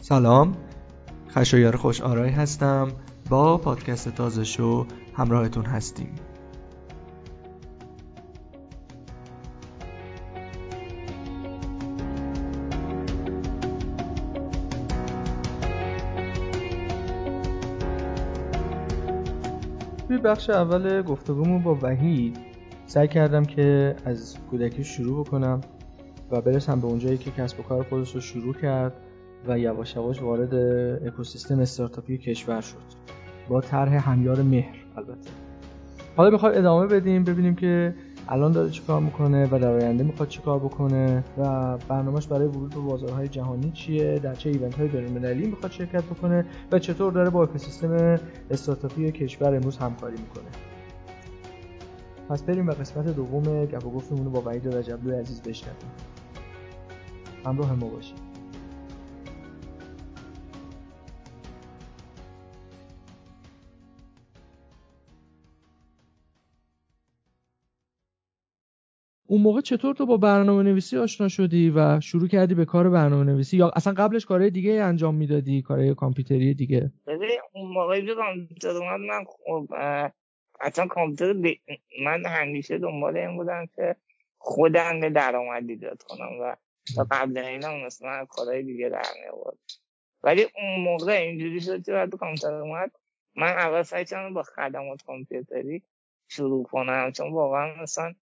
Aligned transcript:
سلام 0.00 0.56
خشایار 1.30 1.76
خوش 1.76 2.00
آرای 2.00 2.30
هستم. 2.30 2.88
با 3.28 3.58
پادکست 3.58 4.08
تازه 4.08 4.44
شو 4.44 4.86
همراهتون 5.14 5.66
هستیم. 5.66 6.14
بخش 20.22 20.50
اول 20.50 21.02
گفتگومون 21.02 21.62
با 21.62 21.78
وحید. 21.82 22.38
سعی 22.86 23.08
کردم 23.08 23.44
که 23.44 23.96
از 24.04 24.36
کودکی 24.50 24.84
شروع 24.84 25.24
بکنم 25.24 25.60
و 26.30 26.40
برسم 26.40 26.80
به 26.80 26.86
اونجایی 26.86 27.18
که 27.18 27.30
کسب 27.30 27.60
و 27.60 27.62
کار 27.62 27.82
خودش 27.82 28.14
رو 28.14 28.20
شروع 28.20 28.54
کرد 28.54 28.92
و 29.48 29.58
یواش 29.58 29.96
یواش 29.96 30.22
وارد 30.22 30.54
اکوسیستم 31.06 31.58
استارتاپی 31.58 32.18
کشور 32.18 32.60
شد. 32.60 32.76
با 33.48 33.60
طرح 33.60 34.10
همیار 34.10 34.42
مهر 34.42 34.76
البته. 34.96 35.30
حالا 36.16 36.30
می‌خوایم 36.30 36.58
ادامه 36.58 36.86
بدیم 36.86 37.24
ببینیم 37.24 37.54
که 37.54 37.94
الان 38.28 38.52
داره 38.52 38.70
چیکار 38.70 39.00
می‌کنه 39.00 39.46
و 39.46 39.58
در 39.58 39.70
آینده 39.70 40.04
می‌خواد 40.04 40.28
چیکار 40.28 40.58
بکنه 40.58 41.24
و 41.38 41.76
برنامهش 41.76 42.26
برای 42.26 42.46
ورود 42.46 42.74
به 42.74 42.80
بازارهای 42.80 43.28
جهانی 43.28 43.70
چیه؟ 43.70 44.18
در 44.18 44.34
چه 44.34 44.50
ایونت 44.50 44.74
های 44.74 44.88
بین‌المللی 44.88 45.46
می‌خواد 45.46 45.72
شرکت 45.72 46.04
بکنه؟ 46.04 46.46
و 46.72 46.78
چطور 46.78 47.12
داره 47.12 47.30
با 47.30 47.42
اکوسیستم 47.42 48.18
استارتاپی 48.50 49.12
کشور 49.12 49.54
امروز 49.54 49.76
همکاری 49.76 50.16
می‌کنه؟ 50.16 50.50
پس 52.28 52.42
بریم 52.42 52.66
به 52.66 52.72
قسمت 52.72 53.06
دوم 53.06 53.66
گپ 53.66 53.86
و 53.86 53.90
گفتمون 53.90 54.24
رو 54.24 54.30
با 54.30 54.40
وحید 54.40 54.76
رجبلو 54.76 55.18
عزیز 55.20 55.42
بشنویم. 55.42 55.90
همراه 57.46 57.74
ما 57.74 57.86
باشید. 57.86 58.21
اون 69.32 69.42
موقع 69.42 69.60
چطور 69.60 69.94
تو 69.94 70.06
با 70.06 70.16
برنامه 70.16 70.62
نویسی 70.62 70.98
آشنا 70.98 71.28
شدی 71.28 71.70
و 71.70 72.00
شروع 72.00 72.28
کردی 72.28 72.54
به 72.54 72.64
کار 72.64 72.90
برنامه 72.90 73.24
نویسی 73.24 73.56
یا 73.56 73.68
اصلا 73.76 73.92
قبلش 73.92 74.26
کارهای 74.26 74.50
دیگه 74.50 74.72
انجام 74.72 75.14
می‌دادی 75.14 75.62
کارهای 75.62 75.94
کامپیوتری 75.94 76.54
دیگه؟ 76.54 76.92
اون 77.52 77.72
موقعی 77.72 78.06
که 78.06 78.14
کامپیوتر 78.14 78.68
اومد 78.68 79.00
من 79.00 79.24
خب 79.24 79.66
اصلا 80.60 80.86
کامپیوتر 80.86 81.56
من 82.04 82.26
همیشه 82.26 82.78
دنبال 82.78 83.16
این 83.16 83.36
بودم 83.36 83.66
که 83.76 83.96
خودم 84.38 85.00
به 85.00 85.10
درآمد 85.10 85.68
ایجاد 85.68 86.02
کنم 86.02 86.40
و 86.40 86.56
تا 86.96 87.06
قبل 87.10 87.38
اینا 87.38 87.76
مثلا 87.86 88.24
کارهای 88.24 88.62
دیگه 88.62 88.88
در 88.88 89.06
میآورد. 89.22 89.58
ولی 90.22 90.42
اون 90.42 90.84
موقع 90.84 91.12
اینجوری 91.12 91.60
شد 91.60 91.84
که 91.84 91.92
وقتی 91.92 92.16
کامپیوتر 92.16 92.54
اومد 92.54 92.90
من 93.36 93.48
اول 93.48 93.82
سعی 93.82 94.04
کردم 94.04 94.34
با 94.34 94.42
خدمات 94.42 95.02
کامپیوتری 95.02 95.82
شروع 96.28 96.64
کنم 96.64 97.12
چون 97.12 97.32
واقعا 97.32 97.82
مثلا 97.82 98.14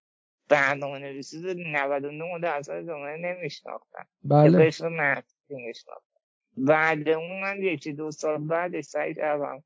برنامه 0.50 0.98
نویسی 0.98 1.42
رو 1.42 1.54
99 1.54 2.38
درصد 2.38 2.86
جامعه 2.86 3.16
نمیشناختن 3.16 4.04
بله. 4.24 4.58
بهش 4.58 4.80
میشناختن 5.48 6.20
بعد 6.56 7.08
اون 7.08 7.40
من 7.40 7.62
یکی 7.62 7.92
دو 7.92 8.10
سال 8.10 8.38
بعد 8.38 8.80
سعی 8.80 9.14
کردم 9.14 9.62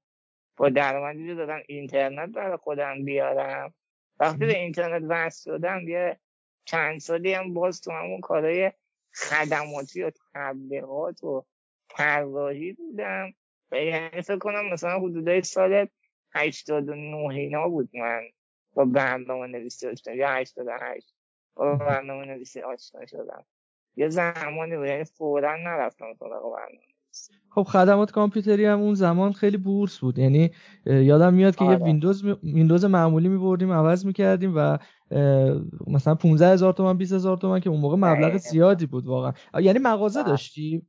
با 0.57 0.69
درآمدی 0.69 1.29
رو 1.29 1.35
دادم 1.35 1.63
اینترنت 1.69 2.29
برای 2.29 2.57
خودم 2.57 3.05
بیارم. 3.05 3.75
وقتی 4.21 4.39
به 4.39 4.59
اینترنت 4.59 5.03
وصل 5.09 5.51
شدم 5.51 5.89
یه 5.89 6.21
چند 6.65 7.01
سالی 7.01 7.33
هم 7.33 7.55
باز 7.55 7.81
تو 7.81 7.91
همون 7.91 8.21
کارهای 8.21 8.73
خدماتی 9.15 10.03
و 10.03 10.13
تبلیغات 10.35 11.25
و 11.25 11.47
طراحی 11.89 12.73
بودم. 12.73 13.35
و 13.73 13.77
یعنی 13.77 14.23
فکر 14.23 14.39
کنم 14.39 14.73
مثلا 14.73 14.98
حدودای 14.98 15.42
سال 15.42 15.87
89 16.35 17.35
اینا 17.35 17.69
بود 17.69 17.91
من 17.95 18.23
با 18.74 18.85
برنامه 18.85 19.46
نویسی 19.46 19.89
آشنا 19.89 20.14
یا 20.14 20.29
88 20.29 21.14
با 21.55 21.74
برنامه 21.74 22.27
نویسی 22.27 22.61
آشنا 22.61 23.07
شدم. 23.07 23.45
یه 23.96 24.08
زمانی 24.08 24.77
بود 24.77 24.86
یعنی 24.86 25.05
فورا 25.05 25.57
نرفتم 25.57 26.14
سراغ 26.18 26.52
برنامه 26.57 26.95
خب 27.51 27.63
خدمات 27.63 28.11
کامپیوتری 28.11 28.64
هم 28.67 28.80
اون 28.80 28.95
زمان 28.95 29.33
خیلی 29.33 29.57
بورس 29.57 29.98
بود. 29.98 30.18
یعنی 30.18 30.51
یادم 30.86 31.34
میاد 31.34 31.57
که 31.57 31.64
آره. 31.64 31.79
یه 31.79 31.84
ویندوز 31.84 32.24
ویندوز 32.42 32.84
معمولی 32.84 33.29
میبردیم 33.29 33.73
عوض 33.73 34.07
می‌کردیم 34.07 34.52
و 34.57 34.79
مثلا 35.86 36.14
15 36.14 36.46
هزار 36.46 36.73
تومن 36.73 36.96
20 36.96 37.13
هزار 37.13 37.36
تومن 37.36 37.61
که 37.61 37.70
اون 37.70 37.80
موقع 37.80 37.96
مبلغ. 37.96 38.36
زیادی 38.36 38.86
بود 38.86 39.07
واقعا. 39.07 39.33
یعنی 39.61 39.79
مغازه 39.79 40.23
بله. 40.23 40.30
داشتی؟ 40.30 40.86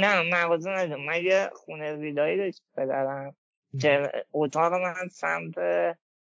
نه 0.00 0.22
مغازه 0.32 0.70
ندارم 0.70 1.04
من 1.04 1.24
یه 1.24 1.50
خونه 1.52 1.96
ویلایی 1.96 2.36
داشت 2.36 2.62
پدرم 2.76 3.36
که 3.80 4.12
اتاق 4.32 4.72
من 4.72 5.08
سمت 5.10 5.54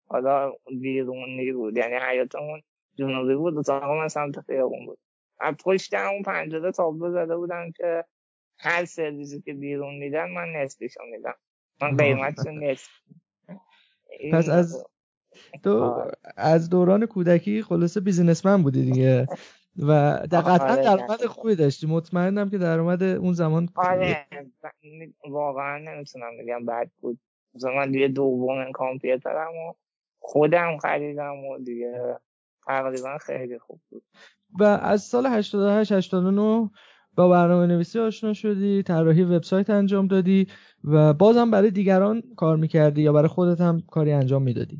حالا 0.09 0.53
بیرونی 0.81 1.51
بود 1.51 1.77
یعنی 1.77 1.95
حیاتمون 1.95 2.61
جنوبی 2.95 3.35
بود 3.35 3.57
اتاق 3.57 3.83
من 3.83 4.07
سمت 4.07 4.41
خیابون 4.41 4.85
بود 4.85 4.99
از 5.39 5.55
پشت 5.63 5.93
همون 5.93 6.23
پنجره 6.23 6.71
تابلو 6.71 7.11
زده 7.11 7.37
بودم 7.37 7.71
که 7.71 8.05
هر 8.59 8.85
سرویسی 8.85 9.41
که 9.41 9.53
بیرون 9.53 9.95
میدن 9.95 10.29
من 10.29 10.47
نصفشو 10.55 11.01
میدم 11.11 11.35
من 11.81 11.97
قیمتش 11.97 12.45
نصف 12.47 12.89
پس 14.33 14.49
از 14.49 14.85
تو. 15.63 16.05
از 16.37 16.69
دوران 16.69 17.05
کودکی 17.05 17.61
خلاصه 17.61 17.99
بیزینسمن 17.99 18.63
بودی 18.63 18.85
دیگه 18.85 19.27
و 19.77 20.19
در 20.31 20.41
قطعا 20.41 20.73
آره، 20.73 20.83
درآمد 20.83 21.17
دقیقاً. 21.17 21.33
خوبی 21.33 21.55
داشتی 21.55 21.87
مطمئنم 21.87 22.49
که 22.49 22.57
درآمد 22.57 23.03
اون 23.03 23.33
زمان 23.33 23.69
آره 23.75 24.27
واقعا 25.29 25.77
نمی‌تونم 25.77 26.37
بگم 26.41 26.65
بد 26.65 26.89
بود 27.01 27.19
مثلا 27.53 27.71
من 27.71 27.91
دیگه 27.91 28.07
دوم 28.07 28.71
کامپیوترم 28.71 29.53
و 29.55 29.73
خودم 30.29 30.77
خریدم 30.77 31.45
و 31.45 31.57
دیگه 31.57 32.19
تقریبا 32.67 33.17
خیلی 33.17 33.59
خوب 33.59 33.81
بود. 33.89 34.03
و 34.59 34.63
از 34.63 35.01
سال 35.01 35.25
88 35.25 35.91
89 35.91 36.69
با 37.15 37.29
برنامه 37.29 37.67
نویسی 37.67 37.99
آشنا 37.99 38.33
شدی 38.33 38.83
طراحی 38.83 39.23
وبسایت 39.23 39.69
انجام 39.69 40.07
دادی 40.07 40.47
و 40.83 41.13
بازم 41.13 41.51
برای 41.51 41.71
دیگران 41.71 42.23
کار 42.35 42.57
می‌کردی 42.57 43.01
یا 43.01 43.13
برای 43.13 43.27
خودت 43.27 43.61
هم 43.61 43.81
کاری 43.87 44.11
انجام 44.11 44.43
می‌دادی؟ 44.43 44.77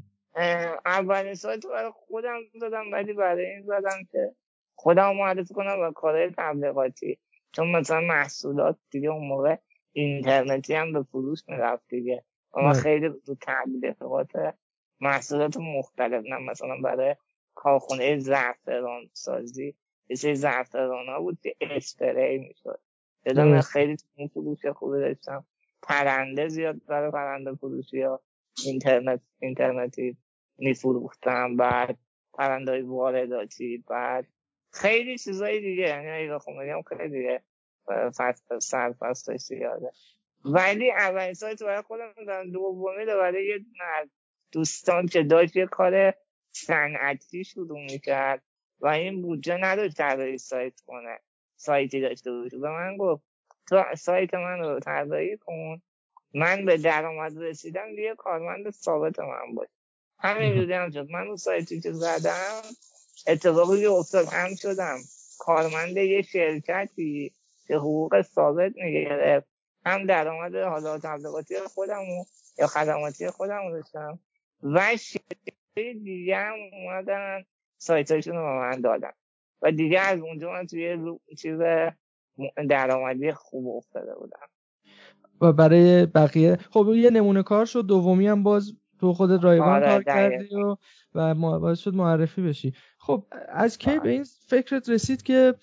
اولین 0.86 1.34
سایت 1.34 1.66
برای 1.68 1.92
خودم 1.96 2.40
دادم 2.62 2.92
ولی 2.94 3.14
برای 3.14 3.46
این 3.46 3.62
زدم 3.62 4.04
که 4.12 4.32
خودم 4.76 5.16
معرفی 5.16 5.54
کنم 5.54 5.80
و 5.82 5.92
کارهای 5.92 6.32
تبلیغاتی. 6.38 7.18
چون 7.52 7.72
مثلا 7.72 8.02
محصولات 8.02 8.78
دیگه 8.92 9.10
اون 9.10 9.28
موقع 9.28 9.56
اینترنتی 9.92 10.74
هم 10.74 10.94
به 10.94 11.04
فروش 11.04 11.40
می‌رفت 11.48 11.84
دیگه. 11.90 12.24
و 12.58 12.62
من. 12.62 12.74
خیلی 12.74 13.10
تو 13.26 13.36
تبلیغات 13.42 14.32
محصولات 15.00 15.58
مختلف 15.58 16.26
نه 16.26 16.38
مثلا 16.38 16.82
برای 16.84 17.16
کارخونه 17.56 18.18
زعفران 18.20 19.10
سازی 19.14 19.76
یه 20.10 20.16
سری 20.16 20.36
زعفران 20.36 21.08
ها 21.08 21.20
بود 21.22 21.40
که 21.42 21.56
اسپری 21.62 22.38
می‌شد. 22.38 22.80
یادم. 23.26 23.62
خیلی 23.62 23.98
اون 24.18 24.28
فروش 24.28 24.66
خوبی 24.66 25.00
داشتم. 25.00 25.46
پرنده 25.82 26.48
زیاد 26.48 26.86
برای 26.86 27.12
پرنده 27.12 27.56
فروشی 27.56 28.02
ها 28.02 28.22
اینترنت 28.66 29.22
اینترنتی 29.40 30.18
میفروختم 30.58 31.56
بعد 31.58 31.98
پرنده 32.34 32.72
های 32.72 32.82
وارداتی 32.82 33.84
بعد 33.88 34.28
خیلی 34.72 35.18
چیزای 35.18 35.60
دیگه 35.60 35.84
یعنی 35.84 36.10
اگه 36.10 36.34
بخوام 36.34 36.60
بگم 36.60 36.82
خیلی 36.82 37.10
دیگه 37.10 37.44
فصل 38.18 38.60
سرفصل 38.60 39.38
زیاده. 39.38 39.92
ولی 40.46 40.92
اولین 40.92 41.34
سایت 41.34 41.64
برای 41.64 41.82
خودم 41.82 42.14
دارم. 42.28 42.52
دومی 42.52 43.06
برای 43.06 43.48
یه 43.48 43.60
دوستان 44.52 45.08
که 45.08 45.24
داشت 45.24 45.56
یه 45.56 45.66
کار 45.66 46.14
صنعتی 46.52 47.44
شروع 47.44 47.80
می‌کرد 47.80 48.42
و 48.80 48.88
این 48.88 49.22
بودجه 49.22 49.58
نداشت 49.58 49.98
طراحی 49.98 50.38
سایت 50.38 50.82
کنه 50.82 51.20
سایتی 51.56 52.02
داشته 52.02 52.32
باشه. 52.32 52.58
و 52.58 52.68
من 52.68 52.98
گفت 52.98 53.24
تو 53.70 53.84
سایت 53.96 54.34
من 54.34 54.60
رو 54.60 54.80
طراحی 54.80 55.38
کن 55.38 55.82
من 56.34 56.66
به 56.66 56.78
درآمد 56.78 57.38
رسیدم 57.38 57.96
دیگه 57.96 58.16
کارمند 58.16 58.70
ثابت 58.70 59.20
من 59.20 59.56
باش 59.56 59.68
همینجوری 60.20 60.74
هم 60.74 60.92
شد. 60.92 61.10
من 61.10 61.28
اون 61.28 61.36
سایتی 61.36 61.82
که 61.82 61.92
زدم 61.92 62.62
اتفاقی 63.28 63.82
که 63.82 63.90
افتاد 63.90 64.28
هم 64.28 64.56
شدم 64.56 64.98
کارمند 65.40 65.98
یه 65.98 66.22
شرکتی 66.22 67.34
که 67.68 67.76
حقوق 67.76 68.22
ثابت 68.22 68.74
می‌گرفت 68.76 69.48
هم 69.86 70.06
درآمد 70.06 70.56
حالا 70.56 71.00
تبلیغاتی 71.00 71.60
خودم 71.60 72.10
و 72.10 72.26
یا 72.58 72.68
خدماتی 72.68 73.30
خودم 73.30 73.68
رو 73.68 73.82
داشتم. 73.82 74.20
و 74.64 74.98
شرکت 74.98 75.94
دیگه 76.04 76.38
هم 76.38 76.56
اومدن 76.74 77.44
سایتاشون 77.78 78.36
رو 78.36 78.42
به 78.42 78.60
من 78.60 78.82
دادن. 78.82 79.12
و 79.62 79.72
دیگه 79.72 80.00
از 80.00 80.20
اونجا 80.20 80.52
من 80.52 80.68
توی 80.68 80.98
چیز 81.38 81.60
درآمدی 82.70 83.32
خوب 83.32 83.68
افتاده 83.68 84.16
بودم. 84.16 84.48
و 85.42 85.54
برای 85.54 86.06
بقیه؟ 86.06 86.58
خب 86.72 86.88
یه 86.96 87.10
نمونه 87.10 87.44
کار 87.44 87.66
شد 87.66 87.86
دومی 87.86 88.28
هم 88.28 88.44
باز 88.44 88.74
تو 89.00 89.14
خودت 89.14 89.44
رایگان 89.44 89.84
آره 89.84 89.88
کار 89.88 90.04
کردی 90.04 90.56
و 90.56 90.76
و 91.16 91.34
باعث 91.60 91.80
شد 91.80 91.94
معرفی 91.94 92.42
بشی. 92.42 92.74
خب 92.98 93.26
از 93.50 93.78
کی 93.78 94.00
به 94.00 94.10
این 94.10 94.24
فکرت 94.24 94.90
رسید 94.90 95.24
که 95.24 95.56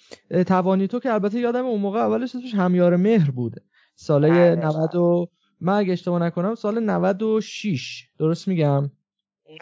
توانی 0.46 0.88
تو 0.88 1.00
که 1.00 1.12
البته 1.12 1.40
یادم 1.40 1.66
اون 1.66 1.80
موقع 1.80 2.00
اولش 2.00 2.34
اسمش 2.34 2.54
همیار 2.54 2.96
مهر 2.96 3.30
بود 3.30 3.62
ساله 3.94 4.54
90 4.54 4.90
بله. 4.90 5.00
و 5.00 5.26
من 5.60 5.72
اگه 5.72 5.92
اشتباه 5.92 6.22
نکنم 6.22 6.54
سال 6.54 6.80
96 6.80 8.08
درست 8.18 8.48
میگم؟ 8.48 8.90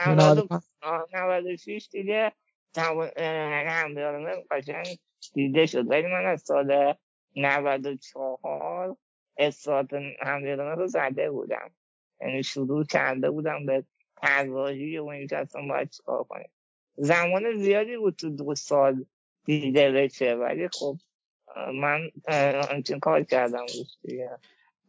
96 0.06 1.88
دیگه. 1.92 2.32
همیار 2.76 4.18
مهر 4.18 4.42
قشنگ 4.50 4.98
دیده 5.34 5.66
شد. 5.66 5.90
ولی 5.90 6.06
من 6.06 6.26
از 6.26 6.42
سال 6.42 6.94
94 7.36 8.96
استارت 9.36 9.88
همیار 10.20 10.76
رو 10.76 10.86
زده 10.86 11.30
بودم. 11.30 11.70
یعنی 12.20 12.42
شروع 12.42 12.84
کرده 12.84 13.30
بودم 13.30 13.66
به 13.66 13.84
طراحی 14.16 14.98
و 14.98 15.06
اینکه 15.06 15.36
اصلا 15.38 15.62
باید 15.68 15.90
چیکار 15.90 16.24
کنیم 16.24 16.50
زمان 16.96 17.56
زیادی 17.56 17.96
بود 17.96 18.16
تو 18.16 18.30
دو 18.30 18.54
سال 18.54 19.04
دیده 19.44 19.92
بشه. 19.92 20.34
ولی 20.34 20.68
خب 20.68 20.96
من 21.74 22.10
همچین 22.70 23.00
کار 23.00 23.22
کردم. 23.22 23.66
دیگه 24.02 24.30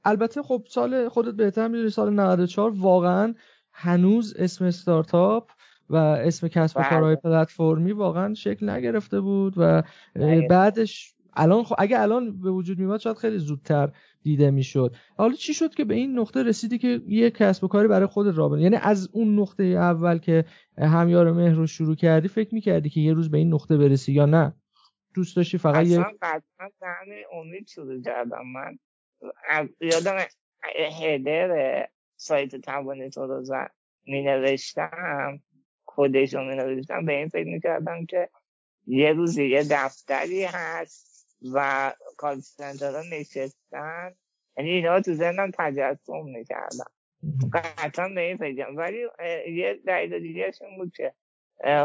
البته 0.06 0.44
خب 0.44 0.64
سال 0.70 1.10
خودت 1.10 1.34
بهتر 1.34 1.68
می‌دونی 1.68 1.90
سال 1.90 2.14
94 2.14 2.74
واقعا 2.78 3.34
هنوز 3.72 4.36
اسم 4.38 4.66
استارتاپ 4.66 5.52
و 5.90 5.96
اسم 5.96 6.48
کسب 6.48 6.78
و 6.78 6.80
بله. 6.80 6.90
کارهای 6.90 7.16
پلتفرمی 7.16 7.92
واقعا 7.92 8.34
شکل 8.34 8.70
نگرفته 8.70 9.22
بود 9.22 9.54
و 9.58 9.84
بعدش 10.50 11.16
الان 11.34 11.64
خب 11.64 11.76
اگه 11.78 12.02
الان 12.02 12.42
به 12.42 12.52
وجود 12.52 12.80
میاد 12.80 13.00
شاید 13.00 13.18
خیلی 13.18 13.38
زودتر 13.38 13.92
دیده 14.22 14.52
می‌شد. 14.52 14.96
حالا 15.18 15.34
چی 15.34 15.54
شد 15.54 15.74
که 15.74 15.86
به 15.86 15.96
این 15.96 16.20
نقطه 16.20 16.44
رسیدی 16.44 16.78
که 16.78 17.02
یه 17.08 17.32
کسب 17.32 17.64
و 17.64 17.68
کاری 17.68 17.88
برای 17.88 18.08
خودت 18.08 18.38
راه 18.38 18.62
یعنی 18.62 18.76
از 18.76 19.10
اون 19.14 19.40
نقطه 19.40 19.64
اول 19.64 20.18
که 20.18 20.46
همیار 20.78 21.32
مهر 21.32 21.54
رو 21.54 21.68
شروع 21.68 21.96
کردی 21.96 22.28
فکر 22.28 22.54
می‌کردی 22.56 22.90
که 22.90 23.02
یه 23.02 23.14
روز 23.14 23.32
به 23.32 23.38
این 23.38 23.54
نقطه 23.54 23.78
برسی 23.78 24.14
یا 24.14 24.26
نه؟ 24.26 24.54
دوست 25.14 25.36
داشتی 25.36 25.58
فقط 25.58 25.88
یه 25.88 26.06
قطعا 26.22 26.40
امید 27.34 27.68
شروع 27.68 28.02
کردم 28.02 28.42
من. 28.54 28.78
یادم 29.82 30.18
هدر 31.02 31.88
سایت 32.16 32.56
توانی 32.56 33.10
تو 33.10 33.28
رو 33.28 33.68
می 34.06 34.24
نوشتم 34.24 35.40
کدش 35.86 36.34
رو 36.34 36.44
می 36.44 36.56
نوشتم 36.56 37.06
به 37.06 37.14
این 37.14 37.30
فکر 37.30 37.48
می 37.48 37.62
کردم 37.62 38.06
که 38.06 38.30
یه 38.88 39.14
روز 39.14 39.38
یه 39.38 39.64
دفتری 39.72 40.44
هست 40.44 41.28
و 41.54 41.94
ها 42.24 43.04
نشستن 43.12 44.16
یعنی 44.58 44.70
اینا 44.70 45.02
تو 45.02 45.14
ذهنم 45.14 45.52
تجسم 45.54 46.26
می‌کردم 46.26 46.92
قطعا 47.54 48.10
به 48.10 48.22
این 48.22 48.38
فکر 48.38 48.70
ولی 48.70 49.08
یه 49.48 49.80
دلیل 49.86 50.20
دیگه 50.20 50.52
این 50.62 50.78
بود 50.78 50.94
که 50.96 51.14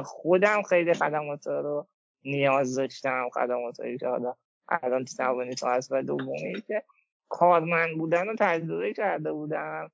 خودم 0.05 0.62
خیلی 0.62 0.94
خدمات 0.94 1.47
رو 1.47 1.88
نیاز 2.25 2.75
داشتم 2.75 3.29
خدمات 3.33 3.76
که 4.00 4.06
حالا 4.06 4.35
الان 4.69 5.05
تو 5.05 5.17
توانی 5.17 5.55
تو 5.55 5.67
هست 5.67 5.93
و 5.93 6.03
دومی 6.03 6.62
که 6.67 6.83
کارمند 7.31 7.99
بودن 7.99 8.27
رو 8.27 8.37
تجربه 8.38 8.93
کرده 8.93 9.32
بودم 9.32 9.91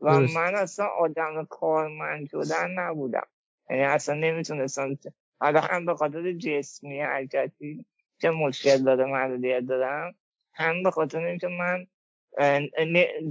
و 0.00 0.20
من 0.20 0.54
اصلا 0.54 0.86
آدم 0.86 1.44
کارمند 1.44 2.28
شدن 2.28 2.70
نبودم. 2.70 3.26
یعنی 3.70 3.82
اصلا 3.82 4.14
نمی‌تونستم 4.14 4.98
حالا 5.40 5.60
هم 5.60 5.86
به 5.86 5.94
خاطر 5.94 6.32
جسمی 6.32 7.00
حرکتی 7.00 7.86
که 8.18 8.30
مشکل 8.30 8.78
داره 8.78 9.04
محدودیت 9.04 9.60
دارم 9.60 10.14
هم 10.54 10.82
به 10.82 10.90
خاطر 10.90 11.18
اینکه 11.18 11.48
من 11.48 11.86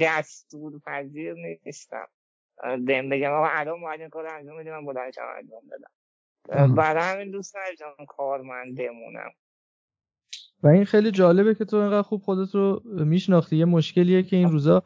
دستور 0.01 0.79
پذیر 0.85 1.33
نیستم. 1.65 2.07
بهم 2.85 3.09
بگم 3.09 3.31
آقا 3.31 3.47
الان 3.47 3.81
باید 3.81 4.01
این 4.01 4.09
کار 4.09 4.27
انجام 4.27 4.57
بدیم 4.57 4.73
من 4.73 4.85
بلندشم 4.85 5.33
انجام 5.37 5.61
بدم. 5.71 6.75
برای 6.75 7.03
همین 7.03 7.31
دوست 7.31 7.57
نداشتم 7.57 8.05
کارمند 8.05 8.77
بمونم 8.77 9.31
و 10.63 10.67
این 10.67 10.85
خیلی 10.85 11.11
جالبه 11.11 11.55
که 11.55 11.65
تو 11.65 11.77
اینقدر 11.77 12.01
خوب 12.01 12.21
خودت 12.21 12.55
رو 12.55 12.81
میشناختی. 12.85 13.57
یه 13.57 13.65
مشکلیه 13.65 14.23
که 14.23 14.35
این 14.35 14.51
روزا 14.51 14.83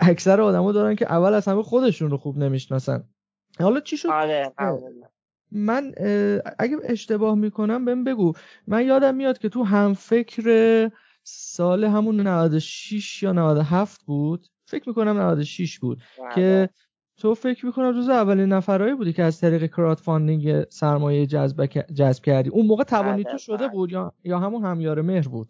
اکثر 0.00 0.40
آدما 0.40 0.72
دارن 0.72 0.94
که 0.94 1.12
اول 1.12 1.34
از 1.34 1.48
همه 1.48 1.62
خودشون 1.62 2.10
رو 2.10 2.16
خوب 2.16 2.38
نمی‌شناسن. 2.38 3.04
حالا 3.60 3.80
چی 3.80 3.96
شد؟ 3.96 4.08
آره 4.08 4.52
من 5.52 5.92
اگه 6.58 6.76
اشتباه 6.84 7.34
می‌کنم 7.34 7.84
بهم 7.84 8.04
بگو. 8.04 8.32
من 8.66 8.86
یادم 8.86 9.14
میاد 9.14 9.38
که 9.38 9.48
تو 9.48 9.62
هم 9.64 9.94
فکر 9.94 10.90
سال 11.22 11.84
همون 11.84 12.20
96 12.20 13.22
یا 13.22 13.32
97 13.32 14.02
بود؟ 14.02 14.46
فکر 14.66 14.88
می‌کنم 14.88 15.20
96 15.20 15.78
بود 15.78 15.98
بله. 16.18 16.34
که 16.34 16.68
تو 17.16 17.34
فکر 17.34 17.66
می‌کنم 17.66 17.94
روز 17.94 18.08
اولین 18.08 18.48
نفرایی 18.48 18.94
بودی 18.94 19.12
که 19.12 19.22
از 19.22 19.40
طریق 19.40 19.66
crowdfunding 19.66 20.64
سرمایه 20.70 21.26
جذب 21.26 21.66
جذب 21.94 22.24
کردی. 22.24 22.50
اون 22.50 22.66
موقع 22.66 22.84
توانی 22.84 23.22
بله، 23.22 23.32
تو 23.32 23.38
شده 23.38 23.56
بله. 23.56 23.68
بود 23.68 23.92
یا 23.92 24.12
یا 24.24 24.38
همون 24.38 24.64
همیار 24.64 25.02
مهر 25.02 25.28
بود؟ 25.28 25.48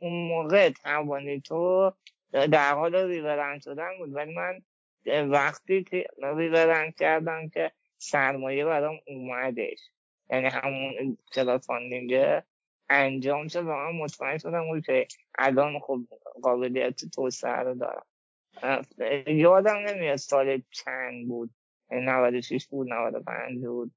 اون 0.00 0.28
موقع 0.28 0.70
توانی 0.70 1.40
تو 1.40 1.92
در 2.32 2.74
حال 2.74 2.94
rebrand 2.94 3.62
شدن 3.62 3.98
بود 3.98 4.14
ولی 4.14 4.34
من 4.34 4.60
وقتی 5.30 5.84
که 5.84 6.06
rebrand 6.36 6.94
کردم 6.94 7.48
که 7.48 7.72
سرمایه 7.98 8.64
برام 8.64 8.96
اومدش. 9.06 9.78
یعنی 10.30 10.46
همون 10.46 11.16
crowdfunding 11.34 12.40
انجام 12.88 13.48
شد 13.48 13.62
و 13.62 13.72
من 13.72 13.92
مطمئن 13.92 14.38
شدم 14.38 14.80
که 14.80 15.06
الان 15.38 15.78
خب 15.78 16.00
قابلیت 16.42 17.04
توسعه 17.14 17.60
رو 17.60 17.74
دارم. 17.74 18.06
یادم 19.26 19.76
نمیاد 19.88 20.16
سال 20.16 20.62
چند 20.70 21.28
بود. 21.28 21.50
96 21.90 22.66
بود 22.66 22.88
95 22.92 23.66
بود. 23.66 23.92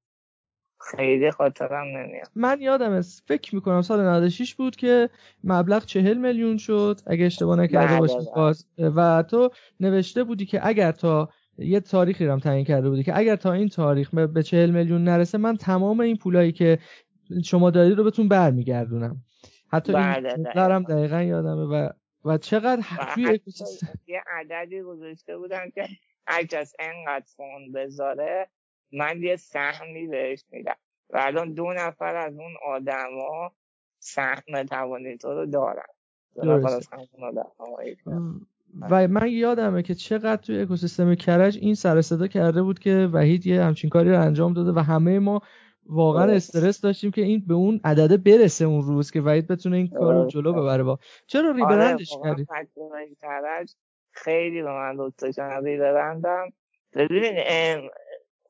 خیلی 0.80 1.30
خاطرم 1.30 1.86
نمیاد. 1.98 2.28
من 2.34 2.60
یادم 2.60 3.00
فکر 3.00 3.54
می‌کنم 3.54 3.82
سال 3.82 4.00
96 4.00 4.54
بود 4.54 4.76
که 4.76 5.10
مبلغ 5.44 5.84
40 5.84 6.18
میلیون 6.18 6.56
شد. 6.56 7.00
اگه 7.06 7.24
اشتباه 7.24 7.58
نکرده 7.58 7.86
بله، 7.86 7.98
باشم 7.98 8.18
بله. 8.18 8.34
باز 8.34 8.66
و 8.78 9.22
تو 9.22 9.50
نوشته 9.80 10.24
بودی 10.24 10.46
که 10.46 10.66
اگر 10.66 10.92
تا 10.92 11.28
یه 11.58 11.80
تاریخی 11.80 12.26
رو 12.26 12.38
تعیین 12.38 12.64
کرده 12.64 12.90
بودی 12.90 13.02
که 13.02 13.18
اگر 13.18 13.36
تا 13.36 13.52
این 13.52 13.68
تاریخ 13.68 14.14
به 14.14 14.42
40 14.42 14.70
میلیون 14.70 15.04
نرسه 15.04 15.38
من 15.38 15.56
تمام 15.56 16.00
این 16.00 16.16
پولایی 16.16 16.52
که 16.52 16.78
شما 17.44 17.70
دارید 17.70 17.98
رو 17.98 18.04
بهتون 18.04 18.28
برمیگردونم. 18.28 19.16
حتی 19.68 19.96
این 19.96 20.46
دارم 20.54 20.82
دقیقا 20.82 21.22
یادمه 21.22 21.64
و 21.64 21.88
و 22.24 22.38
چقدر 22.38 22.82
توی 23.14 23.40
یه 24.06 24.22
عددی 24.26 24.82
گذاشته 24.82 25.38
بودن 25.38 25.70
که 25.70 25.88
هر 26.26 26.44
کس 26.44 26.74
انقدر 26.78 27.26
فون 27.36 27.72
بذاره 27.72 28.48
من 28.92 29.22
یه 29.22 29.36
سهمی 29.36 30.06
بهش 30.06 30.44
میدم. 30.50 30.76
و 31.10 31.18
الان 31.20 31.52
دو 31.52 31.72
نفر 31.72 32.16
از 32.16 32.38
اون 32.38 32.54
آدما 32.66 33.52
سهم 33.98 34.62
توانی 34.62 35.16
تو 35.16 35.28
رو 35.28 35.46
دارن. 35.46 35.86
از 36.38 36.88
و 38.90 39.08
من 39.08 39.28
یادمه 39.28 39.82
که 39.82 39.94
چقدر 39.94 40.42
توی 40.42 40.60
اکوسیستم 40.60 41.14
کرج 41.14 41.58
این 41.58 41.74
سر 41.74 42.02
صدا 42.02 42.26
کرده 42.26 42.62
بود 42.62 42.78
که 42.78 43.08
وحید 43.12 43.46
یه 43.46 43.62
همچین 43.62 43.90
کاری 43.90 44.10
رو 44.10 44.20
انجام 44.20 44.52
داده 44.52 44.72
و 44.72 44.78
همه 44.78 45.18
ما 45.18 45.40
واقعا 45.88 46.32
استرس 46.32 46.80
داشتیم 46.80 47.10
که 47.10 47.20
این 47.22 47.44
به 47.46 47.54
اون 47.54 47.80
عدده 47.84 48.16
برسه 48.16 48.64
اون 48.64 48.82
روز 48.82 49.10
که 49.10 49.20
وحید 49.20 49.46
بتونه 49.46 49.76
این 49.76 49.88
کار 49.88 50.14
رو 50.14 50.26
جلو 50.26 50.52
ببره 50.52 50.82
با. 50.82 50.98
چرا 51.26 51.50
rebrand 51.50 51.98
ش 51.98 52.12
آره 52.12 52.46
کردی؟ 53.22 53.72
خیلی 54.10 54.62
به 54.62 54.72
من 54.72 54.96
دوست 54.96 55.18
داشتم 55.18 55.64
rebrand 55.64 56.41
م 56.41 56.52
ببین 56.92 57.34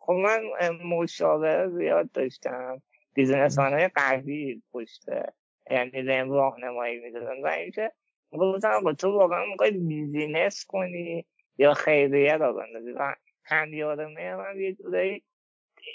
خب 0.00 0.12
من 0.12 0.40
مشاوره 0.84 1.68
زیاد 1.68 2.10
داشتم. 2.12 2.82
business 3.14 3.58
های 3.58 3.90
قوی 3.94 4.62
پشته 4.72 5.32
یعنی 5.70 6.02
راه 6.02 6.28
راهنمایی 6.28 6.98
می‌دادن. 7.00 7.42
و 7.42 7.46
اینکه 7.46 7.92
گفتم 8.32 8.80
با 8.84 8.92
تو 8.92 9.10
واقعا 9.10 9.44
می‌خوای 9.50 9.70
business 9.70 10.64
کنی 10.68 11.26
یا 11.58 11.74
خیریه 11.74 12.36
راه 12.36 12.52
بندازی. 12.52 12.92
و 12.92 13.14
هم 13.44 13.72
یادمه 13.72 14.36
من 14.36 14.60
یه 14.60 14.74
جورایی 14.74 15.22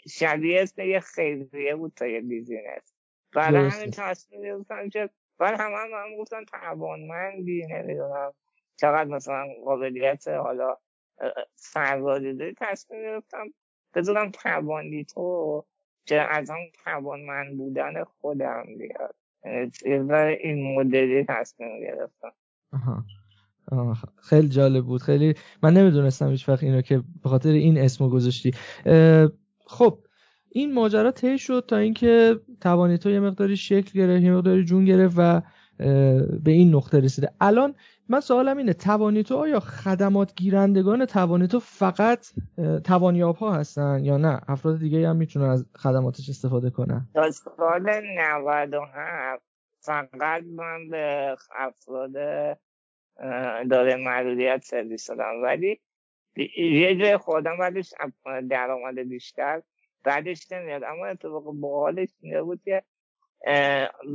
شبیه 0.10 0.62
اسم 0.62 0.82
یه 0.82 1.00
خیریه 1.00 1.76
بود 1.76 1.94
تا 1.96 2.08
یه 2.08 2.22
بیزینس 2.22 2.94
برای 3.36 3.70
همین 3.70 3.92
تصمیم 3.92 4.42
گرفتم 4.42 4.90
که 4.90 5.10
بعد 5.40 5.60
هم 5.60 5.72
هم 5.72 5.90
هم 5.94 6.18
گفتن 6.18 6.46
توانمندی 6.46 7.68
نمی‌دونم. 7.70 8.34
چقدر 8.78 9.10
مثلا 9.10 9.48
قابلیت 9.66 10.28
حالا 10.28 10.78
سربازی 11.56 12.34
داری 12.34 12.54
تصمیم 12.58 13.02
گرفتم 13.02 13.54
بذارم 13.96 14.32
توانی 14.32 15.06
تو 15.06 15.66
که 16.06 16.22
از 16.22 16.50
آن 16.50 16.58
توانمند 16.84 17.58
بودن 17.58 18.04
خودم 18.04 18.66
بیاد. 18.78 19.16
این 20.40 20.76
مدلی 20.76 21.26
تصمیم 21.30 21.80
گرفتم. 21.80 22.34
خیلی 24.24 24.50
جالب 24.50 24.86
بود. 24.86 25.02
خیلی 25.02 25.34
من 25.64 25.74
نمی‌دونستم 25.74 26.30
هیچ 26.30 26.50
وقت 26.50 26.64
اینو 26.64 26.82
که 26.82 27.04
به 27.24 27.30
خاطر 27.30 27.50
این 27.50 27.78
اسمو 27.78 28.10
گذاشتی. 28.10 28.52
خب 29.82 30.00
این 30.50 30.74
ماجرا 30.74 31.12
طی 31.12 31.38
شد 31.38 31.66
تا 31.68 31.78
اینکه 31.78 32.40
توانیتو 32.62 33.10
یه 33.10 33.20
مقداری 33.20 33.58
شکل 33.58 34.00
گرفت 34.00 34.24
یه 34.24 34.32
مقداری 34.32 34.66
جون 34.66 34.86
گرفت 34.86 35.16
و 35.18 35.42
به 36.44 36.52
این 36.52 36.76
نقطه 36.76 37.00
رسیده. 37.00 37.32
الان 37.42 37.76
من 38.10 38.20
سوالم 38.20 38.58
اینه 38.58 38.74
توانیتو 38.74 39.38
آیا 39.38 39.60
خدمات 39.60 40.36
گیرندگان 40.36 41.06
توانیتو 41.06 41.60
فقط 41.60 42.28
توانیاب 42.84 43.36
ها 43.36 43.54
هستن 43.54 44.06
یا 44.06 44.18
نه؟ 44.18 44.42
افراد 44.48 44.80
دیگه 44.80 45.10
هم 45.10 45.16
می‌تونن 45.16 45.46
از 45.46 45.66
خدماتش 45.76 46.30
استفاده 46.30 46.70
کنن. 46.70 47.08
تا 47.14 47.32
سال 47.32 48.02
97 48.18 49.44
فقط 49.80 50.44
من 50.44 50.90
به 50.90 51.38
افراد 51.56 52.14
داره 53.70 53.96
معلولیت 53.96 54.64
سرویس 54.64 55.08
دادم. 55.08 55.42
ولی 55.44 55.80
یه 56.58 56.96
جای 56.96 57.18
خودم 57.18 57.58
بعدش 57.60 57.94
درآمد 58.50 59.00
بیشتر. 59.00 59.62
بعدش 60.04 60.52
نمیاد. 60.52 60.84
اما 60.84 61.06
اتفاق 61.06 61.44
باحالش 61.44 62.10
اینه 62.22 62.42
بود 62.42 62.62
که 62.64 62.84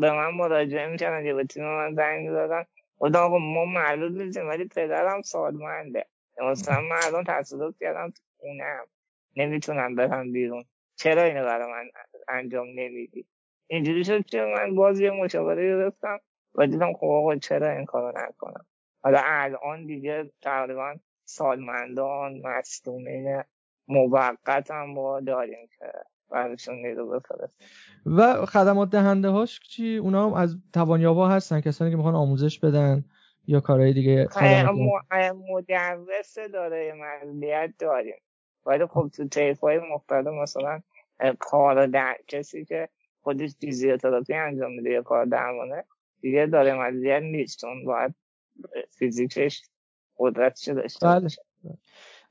به 0.01 0.13
من 0.13 0.31
مراجعه 0.31 0.87
می‌کردن 0.87 1.27
یه 1.27 1.35
به 1.35 1.45
تیم 1.45 1.65
من 1.65 1.95
زنگ 1.95 2.29
می‌زدن 2.29 2.65
خدا 2.99 3.21
آقا 3.21 3.39
ما 3.39 3.65
معلول 3.65 4.23
نیستیم 4.23 4.49
ولی 4.49 4.65
پدرم 4.69 5.23
سالمنده. 5.23 6.07
مثلا 6.43 6.81
من 6.81 6.97
الان 7.05 7.25
تصادف 7.25 7.79
کردم 7.81 8.11
تو 8.11 8.23
خونم. 8.37 8.87
نمی‌تونم 9.37 9.95
برم 9.95 10.33
بیرون. 10.33 10.65
چرا 10.97 11.23
اینو 11.23 11.45
برای 11.45 11.73
من 11.73 11.91
انجام 12.29 12.67
نمیدی؟ 12.67 13.27
اینجوری 13.67 14.05
شد 14.05 14.25
که 14.25 14.43
من 14.43 14.75
باز 14.75 15.01
یه 15.01 15.11
مشاوره 15.11 15.63
گرفتم 15.63 16.21
و 16.55 16.67
دیدم 16.67 16.93
خب 16.93 17.07
آقا 17.07 17.37
چرا 17.37 17.71
این 17.71 17.85
کارو 17.85 18.19
نکنم؟ 18.19 18.67
حالا 19.03 19.21
الان 19.25 19.87
دیگه 19.87 20.31
تقریبا 20.43 20.95
سالمندان 21.25 22.41
مصدومین 22.45 23.43
موقت 23.89 24.71
هم 24.71 24.91
ما 24.91 25.21
داریم 25.21 25.69
که 25.79 25.93
برشون 26.31 26.75
نیرو 26.75 27.11
بفرست. 27.11 27.65
و 28.07 28.47
خدمات 28.47 28.91
دهنده 28.91 29.29
هاش 29.29 29.61
چی؟ 29.61 29.97
اونا 29.97 30.27
هم 30.27 30.35
از 30.35 30.57
توانیابا 30.73 31.29
هستن 31.29 31.61
کسانی 31.61 31.91
که 31.91 31.97
می‌خوان 31.97 32.15
آموزش 32.15 32.59
بدن 32.59 33.05
یا 33.47 33.61
کارهای 33.61 33.93
دیگه 33.93 34.29
مدرس 35.51 36.39
داره 36.53 36.93
معلولیت 36.93 37.75
داریم. 37.79 38.23
ولی 38.67 38.87
خب 38.87 39.11
تو 39.17 39.29
تیف 39.29 39.61
های 39.61 39.79
مختلف 39.79 40.27
مثلا 40.27 40.81
کار 41.39 41.87
در 41.87 42.17
کسی 42.29 42.65
که 42.65 42.89
خودش 43.21 43.51
فیزیوتراپی 43.61 44.35
انجام 44.35 44.73
میده 44.73 44.91
یا 44.91 45.03
کار 45.03 45.25
درمانه 45.25 45.85
دیگه 46.21 46.47
داره 46.47 46.75
معلولیت 46.75 47.23
نیست. 47.23 47.61
چون 47.61 47.85
باید 47.85 48.15
فیزیکش 48.91 49.63
قدرتش 50.19 50.69
داشته 50.69 51.07
بله. 51.07 51.29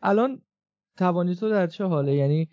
الان 0.01 0.41
توانی 0.97 1.35
تو 1.35 1.49
در 1.49 1.67
چه 1.67 1.83
حاله؟ 1.83 2.15
یعنی 2.15 2.49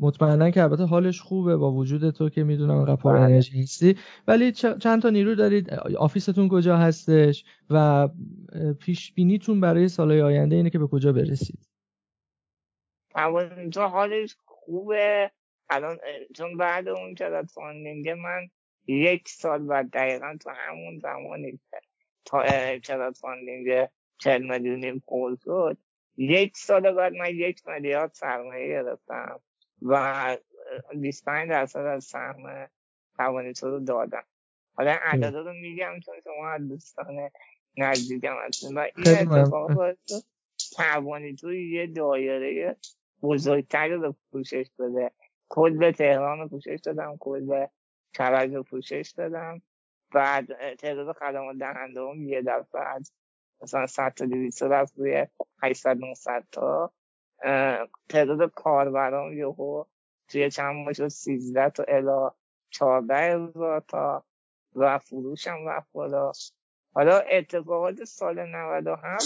مطمئنا 0.00 0.50
که 0.50 0.62
البته 0.62 0.84
حالش 0.84 1.20
خوبه 1.20 1.56
با 1.56 1.72
وجود 1.72 2.10
تو 2.10 2.28
که 2.28 2.44
می‌دونم 2.44 2.76
انقدر 2.76 2.96
پر 2.96 3.12
بله. 3.12 3.22
انرژی 3.22 3.62
هستی. 3.62 3.96
ولی 4.28 4.52
چند 4.52 5.02
تا 5.02 5.10
نیرو 5.10 5.34
دارید؟ 5.34 5.70
آفیستون 5.98 6.48
کجا 6.48 6.76
هستش؟ 6.76 7.44
و 7.70 8.08
پیش 8.80 9.12
بینیتون 9.12 9.60
برای 9.60 9.88
سالهای 9.88 10.22
آینده 10.22 10.56
اینه 10.56 10.70
که 10.70 10.78
به 10.78 10.86
کجا 10.86 11.12
برسید؟ 11.12 11.68
تو 13.72 13.82
حالش 13.82 14.36
خوبه. 14.44 15.30
الان 15.70 15.98
چون 16.36 16.56
بعد 16.56 16.88
اون 16.88 17.14
crowdfunding 17.14 18.08
من 18.08 18.48
یک 18.86 19.28
سال 19.28 19.58
بعد 19.58 19.90
دقیقا 19.90 20.36
تو 20.40 20.50
همون 20.50 20.98
زمانی 20.98 21.60
تا 22.24 22.44
crowdfunding 22.78 23.88
چل 24.18 24.42
میلیونی 24.42 25.02
پر 25.08 25.36
شد 25.44 25.76
یک 26.20 26.56
سال 26.56 26.92
بعد 26.92 27.12
من 27.12 27.30
یک 27.30 27.68
میلیارد 27.68 28.12
سرمایه 28.12 28.68
گرفتم 28.68 29.40
و 29.82 30.36
25 30.94 31.48
درصد 31.48 31.86
از 31.86 32.04
سهم 32.04 32.68
توانیتو 33.16 33.70
رو 33.70 33.80
دادم. 33.80 34.24
حالا 34.74 34.96
عدد 35.02 35.34
رو 35.34 35.52
میگم 35.52 36.00
چون 36.00 36.14
شما 36.24 36.48
از 36.48 36.68
دوستان 36.68 37.30
نزدیکم 37.76 38.36
هستیم 38.46 38.76
و 38.76 38.78
این 38.96 39.08
اتفاق 39.08 39.72
باید 39.72 39.98
توانیتو 40.76 41.52
یه 41.52 41.86
دایره 41.86 42.76
بزرگتری 43.22 43.94
رو 43.94 44.14
پوشش 44.32 44.70
بده. 44.78 45.10
کل 45.48 45.90
تهران 45.90 46.38
رو 46.38 46.48
پوشش 46.48 46.80
دادم 46.84 47.16
کل 47.20 47.66
کرج 48.14 48.54
رو 48.54 48.62
پوشش 48.62 49.14
دادم. 49.16 49.62
بعد 50.14 50.74
تعداد 50.76 51.16
خدمات 51.16 51.56
دهنده 51.56 52.00
هم 52.00 52.28
یه 52.28 52.42
دفعه 52.42 52.82
از 52.82 53.12
مثلا 53.62 53.86
100 53.86 54.14
تا 54.14 54.24
200 54.24 54.62
رفت 54.62 54.98
روی 54.98 55.26
800 55.62 55.96
900 55.96 56.44
تا. 56.52 56.92
تعداد 58.08 58.50
کاربران 58.50 59.32
یهو 59.32 59.84
توی 60.28 60.50
چند 60.50 60.74
ماه 60.74 60.92
شد 60.92 61.08
13 61.08 61.70
تا 61.70 61.84
الا 61.88 62.30
14 62.70 63.14
هزار 63.14 63.80
تا 63.80 64.24
و 64.74 64.98
فروش 64.98 65.46
هم 65.46 65.68
رفت 65.68 65.92
بالا. 65.92 66.32
حالا 66.94 67.18
اتفاقات 67.18 68.04
سال 68.04 68.46
97 68.46 69.24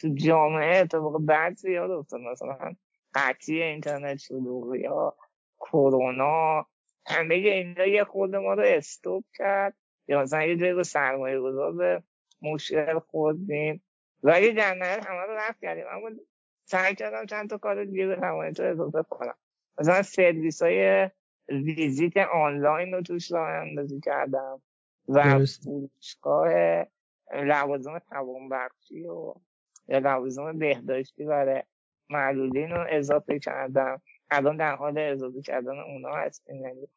تو 0.00 0.08
جامعه 0.14 0.80
اتفاق 0.80 1.20
بعد 1.20 1.56
زیاد 1.56 1.90
افتاد. 1.90 2.20
مثلا 2.20 2.74
قطعی 3.14 3.62
اینترنت 3.62 4.16
شلوغی 4.16 4.86
ها 4.86 5.16
کرونا 5.58 6.66
همه 7.06 7.34
اینا 7.34 7.86
یه 7.86 8.04
خود 8.04 8.36
ما 8.36 8.54
رو 8.54 8.62
استوب 8.66 9.24
کرد. 9.34 9.76
یا 10.08 10.22
مثلا 10.22 10.44
یه 10.44 10.56
جایی 10.56 10.72
رو 10.72 10.82
سرمایه 10.82 11.40
گذار 11.40 11.72
به 11.72 12.02
مشکل 12.44 12.98
خوردیم. 12.98 13.82
ولی 14.22 14.52
در 14.52 14.74
نهایت 14.74 15.06
همه 15.06 15.22
رو 15.22 15.32
رفت 15.32 15.60
کردیم. 15.60 15.84
اما 15.90 16.10
سعی 16.64 16.94
کردم 16.94 17.26
چند 17.26 17.50
تا 17.50 17.58
کار 17.58 17.84
دیگه 17.84 18.06
به 18.06 18.52
تو 18.56 18.62
اضافه 18.62 19.02
کنم. 19.10 19.34
مثلا 19.78 20.02
سرویس 20.02 20.62
های 20.62 21.10
ویزیت 21.48 22.16
آنلاین 22.16 22.94
رو 22.94 23.02
توش 23.02 23.32
راه 23.32 23.48
اندازی 23.48 24.00
کردم 24.00 24.62
و 25.08 25.46
فروشگاه 25.46 26.48
لوازم 27.32 27.98
توانبخشی 27.98 29.06
و 29.06 29.34
یا 29.88 29.98
لوازم 29.98 30.58
بهداشتی 30.58 31.24
برای 31.24 31.62
معلولین 32.10 32.70
رو 32.70 32.86
اضافه 32.90 33.38
کردم. 33.38 34.02
الان 34.30 34.56
در 34.56 34.76
حال 34.76 34.98
اضافه 34.98 35.42
کردن 35.42 35.78
اونا 35.78 36.12
هستیم. 36.12 36.56
یعنی 36.56 36.88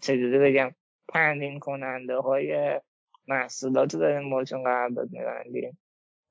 چجوری 0.00 0.38
بگم 0.38 0.74
تنظیم 1.08 1.58
کننده 1.58 2.16
های 2.16 2.80
محصولات 3.28 3.94
رو 3.94 4.00
داریم 4.00 4.30
باشون 4.30 4.64
قرارداد 4.64 5.08
میبندیم. 5.12 5.78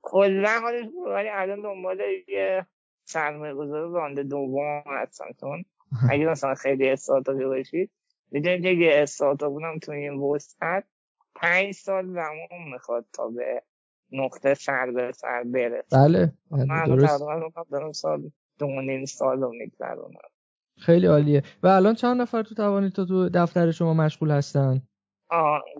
کلا 0.02 0.60
حالش 0.62 0.86
ولی 1.06 1.28
الان 1.28 1.62
دنبال 1.62 2.00
یه 2.28 2.66
سرمایه 3.04 3.54
گذار 3.54 3.90
رانده 3.90 4.22
دوم 4.22 4.82
هستم 4.86 5.26
چون 5.40 5.64
اگه 6.10 6.26
مثلا 6.26 6.54
خیلی 6.54 6.88
استارتاپی 6.88 7.44
باشید 7.44 7.90
می‌دونید 8.30 8.62
که 8.62 8.68
یه 8.68 9.04
هم 9.62 9.78
تو 9.78 9.92
این 9.92 10.12
وسط 10.12 10.84
پنج 11.34 11.72
سال 11.74 12.06
زمان 12.06 12.72
می‌خواد 12.72 13.06
تا 13.12 13.28
به 13.28 13.62
نقطه 14.12 14.54
سر 14.54 14.90
به 14.90 15.12
سر 15.12 15.42
برسه. 15.42 15.96
بله, 15.96 16.32
بله، 16.50 16.64
من 16.64 16.84
دارم 17.70 17.92
سال 17.92 18.30
دو 18.58 18.66
نیم 18.66 19.04
سال 19.04 19.40
رو 19.40 19.52
میگذرونم. 19.52 20.28
خیلی 20.78 21.06
عالیه. 21.06 21.42
و 21.62 21.66
الان 21.66 21.94
چند 21.94 22.20
نفر 22.20 22.42
تو 22.42 22.54
توانید 22.54 22.92
تا 22.92 23.04
تو 23.04 23.28
دفتر 23.28 23.70
شما 23.70 23.94
مشغول 23.94 24.30
هستن؟ 24.30 24.82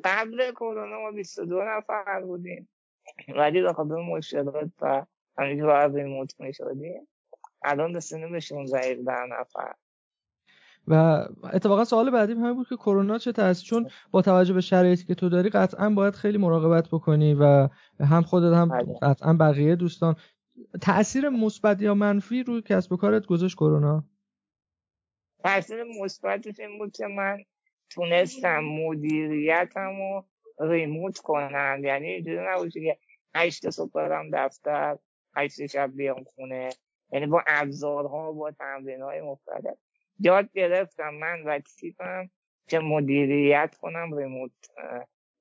قبل 0.04 0.50
کرونا 0.50 1.00
ما 1.00 1.10
22 1.10 1.62
نفر 1.62 2.20
بودیم. 2.20 2.68
ولی 3.36 3.62
به 3.62 3.72
خاطر 3.72 3.94
مشکلات 3.94 4.70
و 4.80 5.06
همین 5.38 5.56
که 5.56 5.64
باید 5.64 5.96
ریموت 5.96 6.40
می‌شدیم 6.40 7.08
الان 7.64 7.94
رسیدیم 7.94 8.32
به 8.32 8.40
16 8.40 9.26
نفر. 9.40 9.74
و 10.88 10.94
اتفاقا 11.52 11.84
سوال 11.84 12.10
بعدیم 12.10 12.38
همین 12.38 12.54
بود 12.54 12.68
که 12.68 12.76
کرونا 12.76 13.18
چه 13.18 13.32
تاثیر 13.32 13.68
چون 13.68 13.90
با 14.10 14.22
توجه 14.22 14.54
به 14.54 14.60
شرایطی 14.60 15.04
که 15.04 15.14
تو 15.14 15.28
داری 15.28 15.48
قطعا 15.50 15.90
باید 15.90 16.14
خیلی 16.14 16.38
مراقبت 16.38 16.88
بکنی 16.88 17.34
و 17.34 17.68
هم 18.00 18.22
خودت 18.22 18.54
هم 18.54 18.68
بله. 18.68 18.98
قطعا 19.02 19.32
بقیه 19.32 19.76
دوستان. 19.76 20.16
تاثیر 20.80 21.28
مثبت 21.28 21.82
یا 21.82 21.94
منفی 21.94 22.42
روی 22.42 22.62
کسب 22.62 22.92
و 22.92 22.96
کارت 22.96 23.26
گذاشت 23.26 23.56
کرونا؟ 23.56 24.04
تاثیر 25.44 25.84
مثبتش 26.02 26.60
این 26.60 26.78
بود 26.78 26.92
که 26.92 27.06
من 27.06 27.38
تونستم 27.94 28.60
مدیریتم 28.60 29.96
رو 29.96 30.24
ریموت 30.60 31.18
کنم. 31.18 31.80
یعنی 31.84 32.06
اینجوری 32.06 32.46
نبود 32.46 32.72
که 32.72 32.98
هشت 33.34 33.70
صبح 33.70 33.92
برم 33.92 34.30
دفتر 34.32 34.98
هشت 35.36 35.66
شب 35.66 35.90
بیام 35.94 36.24
خونه. 36.24 36.68
یعنی 37.12 37.26
با 37.26 37.44
ابزارها 37.46 38.32
با 38.32 38.50
تمرین 38.50 39.02
های 39.02 39.20
مختلف. 39.20 39.74
یاد 40.18 40.52
گرفتم 40.52 41.14
من 41.14 41.42
و 41.42 41.58
تیپم 41.58 42.30
که 42.68 42.78
مدیریت 42.78 43.76
کنم 43.80 44.14
ریموت 44.14 44.52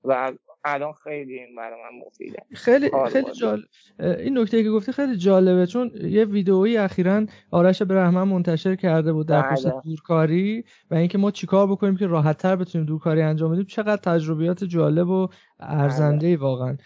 و 0.04 0.32
الان 0.66 0.94
خیلی 1.04 1.40
این 1.40 1.56
برای 1.56 1.80
من 1.82 2.06
مفیده. 2.08 2.38
خیلی 2.54 2.90
خیلی 3.12 3.32
جالب 3.32 3.64
این 4.00 4.38
نکته 4.38 4.64
که 4.64 4.70
گفتی 4.70 4.92
خیلی 4.92 5.18
جالبه 5.18 5.66
چون 5.66 5.92
یه 6.02 6.26
ویدئویی 6.26 6.78
اخیرا 6.78 7.26
آرش 7.52 7.82
برهمن 7.82 8.24
منتشر 8.24 8.76
کرده 8.76 9.14
بود 9.14 9.28
در 9.28 9.42
خصوص 9.42 9.72
بله. 9.72 9.82
دورکاری 9.86 10.64
و 10.92 10.96
اینکه 10.96 11.18
ما 11.18 11.32
چیکار 11.32 11.68
بکنیم 11.68 11.98
که 11.98 12.08
راحت 12.08 12.38
تر 12.38 12.56
بتونیم 12.56 12.88
دورکاری 12.88 13.22
انجام 13.22 13.52
بدیم. 13.52 13.66
چقدر 13.66 14.02
تجربیات 14.02 14.64
جالب 14.64 15.10
و 15.10 15.28
ارزنده 15.60 16.28
بله. 16.28 16.38
واقعا 16.38 16.78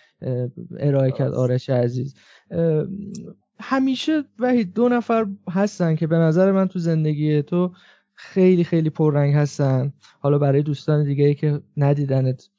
ارائه 0.79 1.11
کرد 1.11 1.33
آرش 1.33 1.69
عزیز. 1.69 2.15
همیشه 3.59 4.23
وحید 4.39 4.73
دو 4.73 4.89
نفر 4.89 5.27
هستن 5.49 5.95
که 5.95 6.07
به 6.07 6.15
نظر 6.15 6.51
من 6.51 6.67
تو 6.67 6.79
زندگی 6.79 7.41
تو 7.41 7.71
خیلی 8.13 8.63
خیلی 8.63 8.89
پررنگ 8.89 9.35
هستن. 9.35 9.93
حالا 10.19 10.37
برای 10.37 10.61
دوستان 10.61 11.03
دیگه 11.03 11.25
ای 11.25 11.35
که 11.35 11.61
ندیدنت 11.77 12.49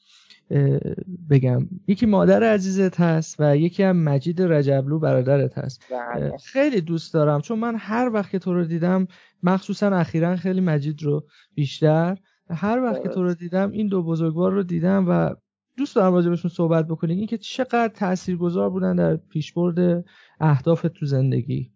بگم. 1.31 1.69
یکی 1.87 2.07
مادر 2.07 2.43
عزیزت 2.43 3.00
هست 3.00 3.37
و 3.38 3.57
یکی 3.57 3.83
هم 3.83 3.97
مجید 3.97 4.43
رجبلو 4.43 4.99
برادرت 4.99 5.59
هست. 5.59 5.83
بله. 5.90 6.37
خیلی 6.37 6.81
دوست 6.81 7.14
دارم 7.14 7.40
چون 7.40 7.59
من 7.59 7.75
هر 7.78 8.11
وقت 8.12 8.31
که 8.31 8.38
تو 8.38 8.55
رو 8.55 8.64
دیدم 8.64 9.07
مخصوصا 9.43 9.97
اخیرا 9.97 10.37
خیلی 10.37 10.61
مجید 10.61 11.02
رو 11.02 11.26
بیشتر 11.55 12.19
هر 12.50 12.83
وقت 12.83 13.02
که 13.02 13.09
تو 13.09 13.23
رو 13.23 13.35
دیدم 13.35 13.71
این 13.71 13.88
دو 13.88 14.02
بزرگوار 14.02 14.52
رو 14.52 14.62
دیدم 14.62 15.09
و 15.09 15.35
دوست 15.76 15.97
دارم 15.97 16.14
راجبشون 16.14 16.50
صحبت 16.50 16.87
بکنیم. 16.87 17.19
اینکه 17.19 17.38
چقدر 17.38 17.88
تاثیرگذار 17.88 18.71
بودن 18.71 18.97
در 18.97 19.17
پیشبرد 19.17 20.05
اهداف 20.40 20.87
تو 20.95 21.07
زندگی. 21.07 21.73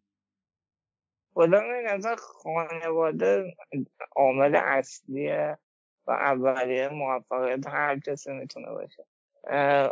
خدا 1.35 1.61
من 1.61 2.17
خانواده 2.19 3.55
عامل 4.17 4.57
اصلیه 4.64 5.59
و 6.07 6.11
اولیه 6.11 6.89
موفقیت 6.89 7.67
هر 7.67 7.99
کسی 7.99 8.33
می‌تونه 8.33 8.71
باشه. 8.71 9.05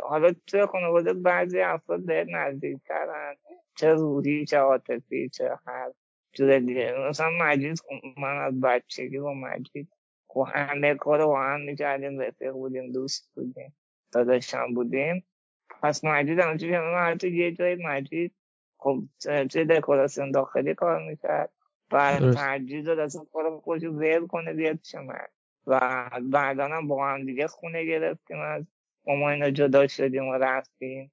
حالا 0.03 0.33
توی 0.47 0.65
خانواده 0.65 1.13
بعضی 1.13 1.61
افراد 1.61 2.05
به 2.05 2.25
نزدیکترن 2.29 3.35
چه 3.75 3.93
روحی 3.93 4.45
چه 4.45 4.57
عاطفی 4.57 5.29
چه 5.29 5.57
هر 5.67 5.91
جور 6.33 6.59
دیگه. 6.59 6.93
مثلا 7.09 7.29
مجید 7.41 7.79
من 8.17 8.37
از 8.37 8.61
بچگی 8.61 9.19
با 9.19 9.33
مجید 9.33 9.87
خب 10.27 10.47
همه 10.53 10.95
کار 10.95 11.25
با 11.25 11.41
هم 11.43 11.61
می‌کردیم 11.61 12.19
رفیق 12.19 12.51
بودیم 12.51 12.91
دوست 12.91 13.31
بودیم 13.35 13.75
داداشم 14.11 14.73
بودیم. 14.73 15.25
پس 15.81 16.03
مجید 16.03 16.39
هم 16.39 16.57
که 16.57 16.79
من 16.79 17.11
حتی 17.11 17.29
یه 17.29 17.51
جای 17.51 17.75
مجید 17.75 18.33
خب 18.77 19.03
توی 19.51 19.65
دکوراسیون 19.65 20.31
داخلی 20.31 20.73
کار 20.73 21.01
می‌کرد 21.09 21.49
و 21.91 22.19
ترجیح 22.19 22.83
داد 22.83 22.99
اصلا 22.99 23.23
کار 23.33 23.59
خودش 23.59 23.83
ویل 23.83 24.27
کنه 24.27 24.53
بیاد 24.53 24.75
پیش 24.75 24.95
من. 24.95 25.27
و 25.67 26.09
بعدا 26.21 26.67
هم 26.67 26.87
با 26.87 27.07
هم 27.07 27.25
دیگه 27.25 27.47
خونه 27.47 27.85
گرفتیم 27.85 28.39
از 28.39 28.65
ما 29.07 29.29
اینا 29.29 29.49
جدا 29.49 29.87
شدیم 29.87 30.27
و 30.27 30.33
رفتیم. 30.33 31.11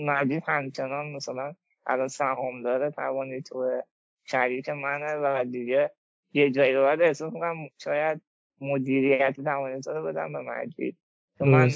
مجید 0.00 0.42
همچنان 0.46 1.12
مثلا 1.12 1.54
الان 1.86 2.08
سهام 2.08 2.62
داره 2.62 2.90
توانی 2.90 3.42
تو 3.42 3.82
شریک 4.24 4.68
منه 4.68 5.14
و 5.14 5.44
دیگه 5.44 5.90
یه 6.32 6.50
جایی 6.50 6.74
رو 6.74 6.82
باید 6.82 7.02
احساس 7.02 7.32
کنم 7.32 7.68
شاید 7.78 8.20
مدیریت 8.60 9.40
توانی 9.40 9.80
رو 9.86 10.02
بدم 10.04 10.32
به 10.32 10.40
مجید. 10.40 10.96
من 11.40 11.70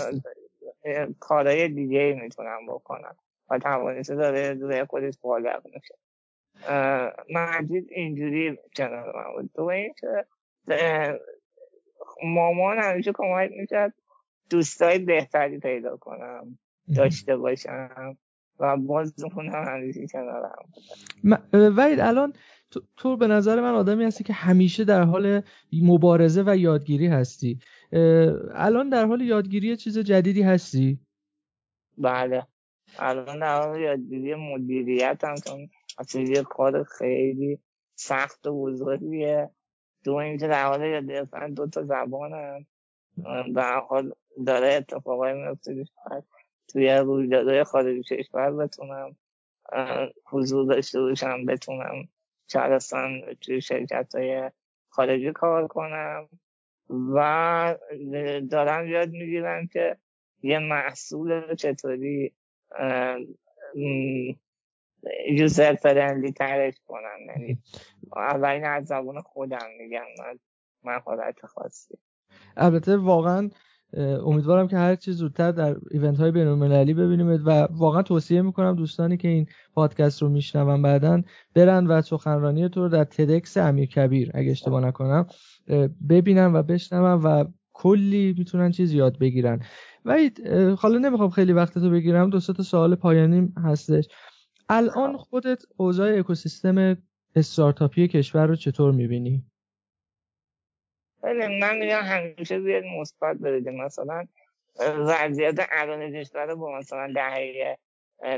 کارهای 1.21 1.69
دیگه 1.69 2.19
می‌تونم 2.23 2.67
بکنم 2.69 3.17
و 3.51 3.59
توانسته 3.59 4.15
داره 4.15 4.55
روی 4.55 4.85
خودش 4.85 5.15
بالغ 5.23 5.63
میشه. 5.65 5.95
مجید 7.35 7.87
اینجوری 7.91 8.59
کنار 8.77 9.17
من 9.17 9.49
بود. 9.55 9.71
اینکه 9.71 10.27
مامان 12.25 12.79
همیشه 12.79 13.13
کمک 13.15 13.51
می‌کرد 13.51 13.95
دوستای 14.51 14.99
بهتری 14.99 15.59
پیدا 15.59 15.97
کنم 15.97 16.59
داشته 16.97 17.37
باشم 17.37 18.17
و 18.61 18.77
باز 18.77 19.15
هم 19.37 19.65
همیشه 19.67 20.07
کنارم 20.07 20.65
وید 21.53 22.01
الان 22.01 22.33
تو 22.97 23.17
به 23.17 23.27
نظر 23.27 23.61
من 23.61 23.75
آدمی 23.75 24.05
هستی 24.05 24.25
که 24.25 24.33
همیشه 24.33 24.85
در 24.85 25.03
حال 25.03 25.43
مبارزه 25.83 26.43
و 26.47 26.57
یادگیری 26.57 27.07
هستی. 27.07 27.59
الان 28.55 28.89
در 28.89 29.07
حال 29.07 29.21
یادگیری 29.21 29.77
چیز 29.77 29.99
جدیدی 29.99 30.43
هستی؟ 30.43 31.01
بله. 31.99 32.47
الان 32.99 33.39
در 33.39 33.63
حال 33.63 33.81
یادگیری 33.81 34.35
مدیریت 34.35 35.25
هم 35.25 35.35
چون 36.09 36.27
یه 36.27 36.43
کار 36.43 36.85
خیلی 36.85 37.59
سخت 37.95 38.47
و 38.47 38.63
بزرگیه. 38.63 39.51
دو 40.05 40.15
اینکه 40.15 40.49
در 40.49 40.67
حال 40.67 41.07
گرفتن 41.07 41.55
دو 41.55 41.67
تا 41.67 41.83
زبانم 41.83 42.67
به 43.55 43.63
حال 43.63 44.13
داره 44.47 44.67
اتفاقای 44.73 45.33
میفته 45.33 45.85
توی 46.69 46.91
رویدادهای 46.91 47.65
خارج 47.65 48.13
کشور 48.13 48.51
بتونم 48.51 49.17
حضور 50.25 50.75
داشته 50.75 51.01
باشم 51.01 51.47
بتونم 51.47 52.09
چهارستان 52.47 53.35
توی 53.41 53.61
شرکت 53.61 54.15
های 54.15 54.51
خارجی 54.89 55.33
کار 55.33 55.67
کنم. 55.67 56.29
و 57.15 57.77
دارم 58.51 58.89
یاد 58.89 59.11
می‌گیرم 59.11 59.67
که 59.67 59.97
یه 60.43 60.59
محصول 60.59 61.55
چطوری 61.55 62.33
یوزر 65.31 65.75
فرندلی 65.75 66.33
ترش 66.33 66.75
کنم 66.87 67.27
یعنی 67.27 67.59
اولین 68.17 68.65
از 68.65 68.87
زبون 68.87 69.21
خودم 69.21 69.67
میگم 69.79 70.05
من 70.19 70.39
مهارت 70.85 71.47
خاصی. 71.47 71.95
البته 72.57 72.97
واقعا 72.97 73.51
امیدوارم 74.25 74.69
که 74.69 74.77
هر 74.77 74.97
چیز 74.97 75.17
زودتر 75.17 75.53
در 75.53 75.77
ایونت 75.91 76.21
های 76.21 76.31
بینالمللی 76.31 76.95
ببینیم 76.95 77.43
و 77.47 77.51
واقعا 77.71 78.03
توصیه 78.03 78.43
می‌کنم 78.43 78.77
دوستانی 78.77 79.17
که 79.17 79.29
این 79.29 79.47
پادکست 79.75 80.23
رو 80.23 80.29
میشنون 80.29 80.83
بعدا 80.83 81.23
برن 81.55 81.87
و 81.87 82.03
سخنرانی 82.03 82.69
تو 82.69 82.81
رو 82.81 82.89
در 82.89 83.05
تدکس 83.05 83.57
امیر 83.57 83.89
کبیر 83.89 84.31
اگه 84.35 84.51
اشتباه 84.51 84.87
نکنم 84.87 85.27
ببینن 86.09 86.53
و 86.53 86.63
بشنون 86.63 87.23
و 87.23 87.45
کلی 87.73 88.35
می‌تونن 88.39 88.71
چیز 88.71 88.93
یاد 88.93 89.19
بگیرن. 89.19 89.63
و 90.05 90.19
حالا 90.79 90.99
نمی‌خوام 90.99 91.31
خیلی 91.31 91.53
وقت 91.53 91.75
تو 91.75 91.91
بگیرم 91.91 92.31
دو 92.31 92.41
تا 92.41 92.63
سوال 92.63 92.95
پایانی 92.95 93.53
هستش. 93.65 94.09
الان 94.73 95.17
خودت 95.17 95.63
اوضاع 95.77 96.19
اکوسیستم 96.19 96.97
استارتاپی 97.37 98.09
کشور 98.09 98.47
رو 98.47 98.57
چطور 98.57 98.93
می‌بینی؟ 98.93 99.45
من 101.61 101.79
میگم 101.79 102.03
همیشه 102.03 102.61
بیاد 102.61 102.85
مثبت 102.85 103.37
بریدیم 103.37 103.85
مثلا 103.85 104.27
وضعیت 104.81 105.67
الان 105.71 106.13
کشور 106.13 106.47
رو 106.47 106.57
با 106.57 106.79
مثلا 106.79 107.13
دهه 107.15 107.79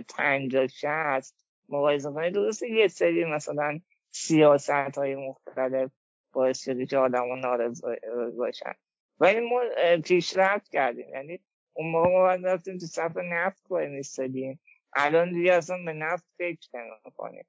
پنجاه 0.09 0.67
شست 0.67 1.47
مقایسه 1.69 2.11
کنید 2.11 2.35
درسته 2.35 2.71
یه 2.71 2.89
سری 2.89 3.25
مثلا 3.25 3.81
سیاست 4.11 4.71
های 4.71 5.15
مختلف 5.15 5.91
باعث 6.33 6.65
شده 6.65 6.87
که 6.87 6.99
آدم 6.99 7.29
ها 7.29 7.35
نارضا 7.35 7.97
باشن. 8.37 8.73
ولی 9.21 9.41
ما 9.41 9.61
پیشرفت 10.05 10.69
کردیم. 10.69 11.09
یعنی 11.09 11.41
اون 11.73 11.91
موقع 11.91 12.11
ما 12.11 12.21
باید 12.21 12.47
رفتیم 12.47 12.79
تو 12.79 12.87
صف 12.87 13.17
نفت 13.17 13.69
باید 13.69 13.91
نیستدیم 13.91 14.61
الان 14.95 15.33
دیگه 15.33 15.53
اصلا 15.53 15.77
به 15.85 15.93
نفت 15.93 16.25
فکر 16.39 16.69
نمی‌کنیم 16.75 17.45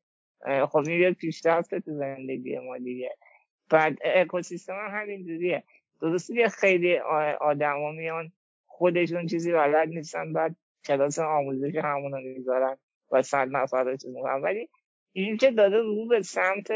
خب 0.65 0.77
این 0.77 1.01
یه 1.01 1.11
پیشرفت 1.11 1.75
تو 1.75 1.97
زندگی 1.97 2.59
ما 2.59 2.77
دیگه. 2.77 3.17
بعد 3.69 3.97
اکوسیستم 4.03 4.73
هم 4.73 5.01
همینجوریه. 5.01 5.63
درسته 6.01 6.35
که 6.35 6.49
خیلی 6.49 6.97
آدما 7.41 7.91
میان 7.91 8.31
خودشون 8.65 9.27
چیزی 9.27 9.51
بلد 9.51 9.87
نیستن 9.87 10.33
بعد 10.33 10.55
کلاس 10.85 11.19
آموزش 11.19 11.75
همون 11.75 12.11
رو 12.11 12.19
می‌ذارن 12.19 12.77
و 13.11 13.21
صد 13.21 13.47
نفر 13.51 13.83
رو 13.83 13.97
ولی 14.43 14.69
این 15.11 15.37
که 15.37 15.51
داده 15.51 15.77
رو 15.77 16.07
به 16.07 16.21
سمت 16.21 16.67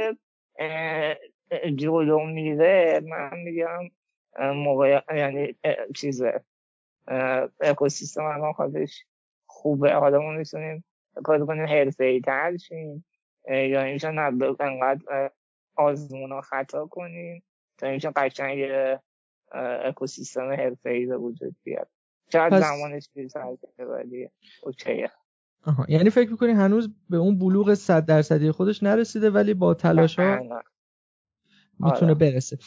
جلو 1.76 2.26
میره 2.26 3.02
من 3.10 3.40
میگم 3.40 3.90
موقع 4.40 5.02
یعنی 5.16 5.56
چیزه. 5.96 6.44
اکوسیستم 7.62 8.24
الان 8.24 8.54
خودش 8.54 9.06
خوبه. 9.58 9.94
حالا 9.94 10.20
ما 10.20 10.32
می‌تونیم 10.32 10.84
کار 11.24 11.46
کنیم 11.46 11.66
حرفه 11.66 12.04
ای 12.04 12.22
تر 12.22 12.58
شیم 12.58 13.06
یا 13.48 13.82
اینجا 13.82 14.12
نبود 14.16 14.62
انقدر 14.62 15.32
آزمون 15.76 16.32
ها 16.32 16.42
خطا 16.42 16.88
کنیم 16.88 17.44
تا 17.78 17.88
اینجا 17.88 18.12
قشنگ 18.16 18.60
اکوسیستم 19.84 20.52
حرفه 20.52 20.90
ای 20.90 21.06
به 21.06 21.18
وجود 21.18 21.56
بیاد. 21.64 21.88
شاید 22.32 22.54
پس... 22.54 22.64
زمانش 22.64 23.10
بیزرده 23.14 23.86
ولی 23.86 24.30
اوکیه. 24.64 25.12
آها. 25.66 25.86
یعنی 25.90 26.10
فکر 26.10 26.32
می‌کنی 26.32 26.52
هنوز 26.52 26.90
به 27.10 27.18
اون 27.18 27.40
بلوغ 27.40 27.74
صد 27.74 28.06
درصدی 28.06 28.52
خودش 28.52 28.84
نرسیده 28.84 29.30
ولی 29.30 29.54
با 29.54 29.74
تلاش 29.74 30.20
ها 30.20 30.64
می‌تونه 31.80 32.12
آره. 32.12 32.14
برسه 32.14 32.58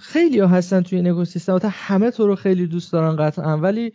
خیلی 0.00 0.38
ها 0.38 0.46
هستن 0.46 0.80
توی 0.80 0.98
این 0.98 1.10
اکوسیستم 1.10 1.58
همه 1.64 2.10
تو 2.10 2.26
رو 2.26 2.34
خیلی 2.34 2.66
دوست 2.66 2.92
دارن 2.92 3.16
قطعا 3.16 3.58
ولی 3.58 3.92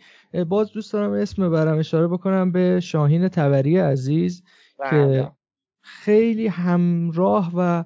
باز 0.48 0.72
دوست 0.72 0.92
دارم 0.92 1.12
اسم 1.12 1.50
برم 1.50 1.78
اشاره 1.78 2.06
بکنم 2.08 2.52
به 2.52 2.80
شاهین 2.80 3.28
تبری 3.28 3.78
عزیز 3.78 4.42
که 4.90 4.96
بله. 4.96 5.30
خیلی 5.80 6.46
همراه 6.46 7.52
و 7.56 7.84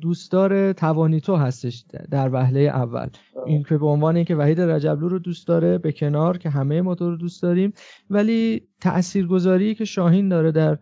دوستدار 0.00 0.72
توانیتو 0.72 1.36
هستش 1.36 1.84
در 2.10 2.28
وهله 2.32 2.60
اول. 2.60 3.08
این 3.46 3.62
که 3.62 3.78
به 3.78 3.86
عنوان 3.86 4.16
اینکه 4.16 4.36
وحید 4.36 4.60
رجبلو 4.60 5.08
رو 5.08 5.18
دوست 5.18 5.48
داره 5.48 5.78
به 5.78 5.92
کنار 5.92 6.38
که 6.38 6.50
همه 6.50 6.82
ما 6.82 6.92
رو 6.92 7.16
دوست 7.16 7.42
داریم 7.42 7.72
ولی 8.10 8.68
تاثیرگذاری 8.80 9.74
که 9.74 9.84
شاهین 9.84 10.28
داره 10.28 10.52
در 10.52 10.78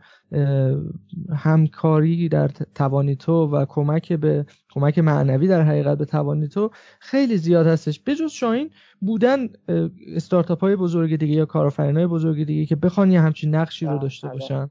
همکاری 1.36 2.28
در 2.28 2.48
توانیتو 2.74 3.32
و 3.32 3.64
کمک 3.68 4.12
به 4.12 4.46
کمک 4.70 4.98
معنوی 4.98 5.48
در 5.48 5.62
حقیقت 5.62 5.98
به 5.98 6.04
توانیتو 6.04 6.70
خیلی 7.00 7.36
زیاد 7.36 7.66
هستش. 7.66 8.00
بجز 8.06 8.30
شاهین 8.30 8.70
بودن 9.00 9.48
استارتاپ 10.14 10.60
های 10.60 10.76
بزرگ 10.76 11.16
دیگه 11.16 11.34
یا 11.34 11.46
کارآفرین 11.46 11.96
های 11.96 12.06
بزرگ 12.06 12.44
دیگه 12.44 12.66
که 12.66 12.76
بخوان 12.76 13.12
یه 13.12 13.20
همچین 13.20 13.54
نقشی 13.54 13.86
رو 13.86 13.98
داشته 13.98 14.28
باشن. 14.28 14.70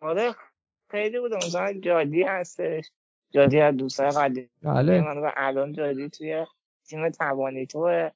آره. 0.00 0.34
خیلی 0.90 1.20
بوده 1.20 1.36
مثلا 1.36 1.72
جادی 1.72 2.22
هستش. 2.22 2.90
جادی 3.30 3.60
از 3.60 3.76
دوستای 3.76 4.10
قدیم. 4.10 4.50
بله. 4.62 5.00
من 5.00 5.18
و 5.18 5.30
الان 5.36 5.72
جادی 5.72 6.08
توی 6.08 6.46
تیم 6.88 7.08
توانی 7.08 7.66
توه 7.66 8.10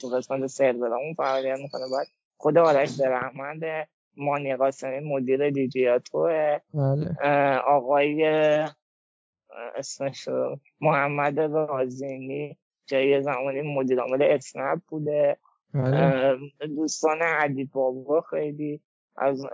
تو 0.00 0.08
قسمت 0.08 0.46
سرورامون 0.46 1.14
فعالیت 1.14 1.58
می‌کنه. 1.58 1.82
باید 1.90 2.08
خود 2.36 2.58
آرش 2.58 2.90
درحمند 3.00 3.88
مانی 4.16 4.56
قاسمی 4.56 5.00
مدیر 5.00 5.50
دیجیاتوه 5.50 6.58
بله. 6.74 7.16
آقای 7.58 8.24
اسمش 9.74 10.28
محمد 10.80 11.40
رازینی 11.40 12.56
جای 12.86 13.22
زمانی 13.22 13.60
مدیر 13.60 14.00
عامل 14.00 14.22
اسنپ 14.22 14.80
بوده. 14.88 15.36
بله. 15.74 16.38
دوستان 16.66 17.22
علی 17.22 17.64
بابا 17.64 18.20
خیلی 18.20 18.80
از 19.16 19.46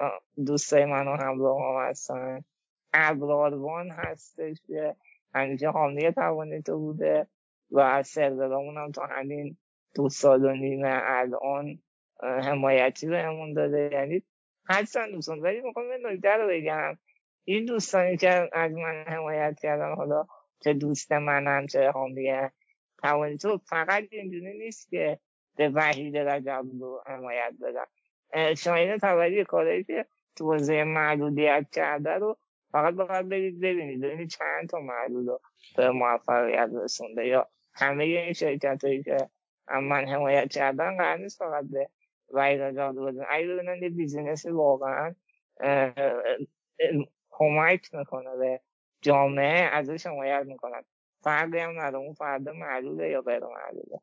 دوستای 0.47 0.85
من 0.85 1.09
و 1.09 1.17
همراه 1.17 1.59
هم 1.61 1.91
هستن. 1.91 2.45
ابراروان 2.93 3.91
هستش 3.91 4.57
که 4.67 4.97
همیشه 5.35 5.69
حامی 5.69 6.13
توانی 6.13 6.63
تو 6.63 6.79
بوده 6.79 7.27
و 7.71 7.81
از 7.81 8.09
سرورامون 8.09 8.77
هم 8.77 8.93
تا 8.93 9.07
همین 9.07 9.57
دو 9.95 10.09
سال 10.09 10.45
و 10.45 10.53
نیمه 10.53 11.01
الان 11.03 11.79
حمایتی 12.23 13.07
بهمون 13.07 13.53
داده. 13.53 13.91
یعنی 13.93 14.23
هستن 14.69 15.11
دوستان. 15.11 15.41
ولی 15.41 15.61
می‌خوام 15.61 15.87
یه 15.87 15.99
نکته 16.03 16.37
رو 16.37 16.49
بگم. 16.49 16.99
این 17.45 17.65
دوستانی 17.65 18.17
که 18.17 18.49
از 18.53 18.73
من 18.73 19.05
حمایت 19.07 19.61
کردن 19.61 19.95
حالا 19.95 20.27
چه 20.61 20.73
دوست 20.73 21.13
منم 21.13 21.67
چه 21.67 21.91
حامی 21.91 22.33
توانی 23.03 23.37
تو 23.37 23.59
فقط 23.59 24.05
اینجوری 24.11 24.59
نیست 24.59 24.91
که 24.91 25.19
به 25.57 25.69
وحید 25.69 26.17
رجب 26.17 26.65
رو 26.81 27.03
حمایت 27.07 27.53
بدن. 27.63 28.55
شاهین 28.55 28.99
تبری 28.99 29.45
کارهایی 29.45 29.85
که 29.85 30.07
تو 30.37 30.53
حوزه 30.53 30.85
معلولیت 30.85 31.71
کرده 31.73 32.11
رو 32.11 32.37
فقط 32.73 32.95
باید 32.95 33.29
برید 33.29 33.61
ببینید 33.61 34.01
ببینید 34.01 34.29
چند 34.29 34.69
تا 34.69 34.81
معلول 34.81 35.37
به 35.77 35.91
موفقیت 35.91 36.71
رسونده 36.75 37.27
یا 37.27 37.49
همه 37.75 38.05
این 38.05 38.33
شرکت 38.33 38.85
هایی 38.85 39.03
که 39.03 39.17
من 39.83 40.05
حمایت 40.09 40.49
کردن 40.49 40.97
قرار 40.97 41.19
نیست 41.19 41.39
فقط 41.39 41.65
به 41.65 41.89
رو 42.97 43.05
بدن 43.05 43.25
اگه 43.29 43.47
ببینن 43.47 43.83
یه 43.83 43.89
بیزینسی 43.89 44.51
واقعا 44.51 45.15
کمک 47.31 47.95
می‌کنه 47.95 48.37
به 48.37 48.61
جامعه 49.01 49.69
ازش 49.73 50.07
حمایت 50.07 50.45
می‌کنن. 50.47 50.83
فرقی 51.23 51.59
هم 51.59 51.81
نداره 51.81 52.05
اون 52.05 52.15
فرد 52.15 52.49
معلوله 52.49 53.09
یا 53.09 53.23
غیر 53.23 53.41
معلوله 53.45 54.01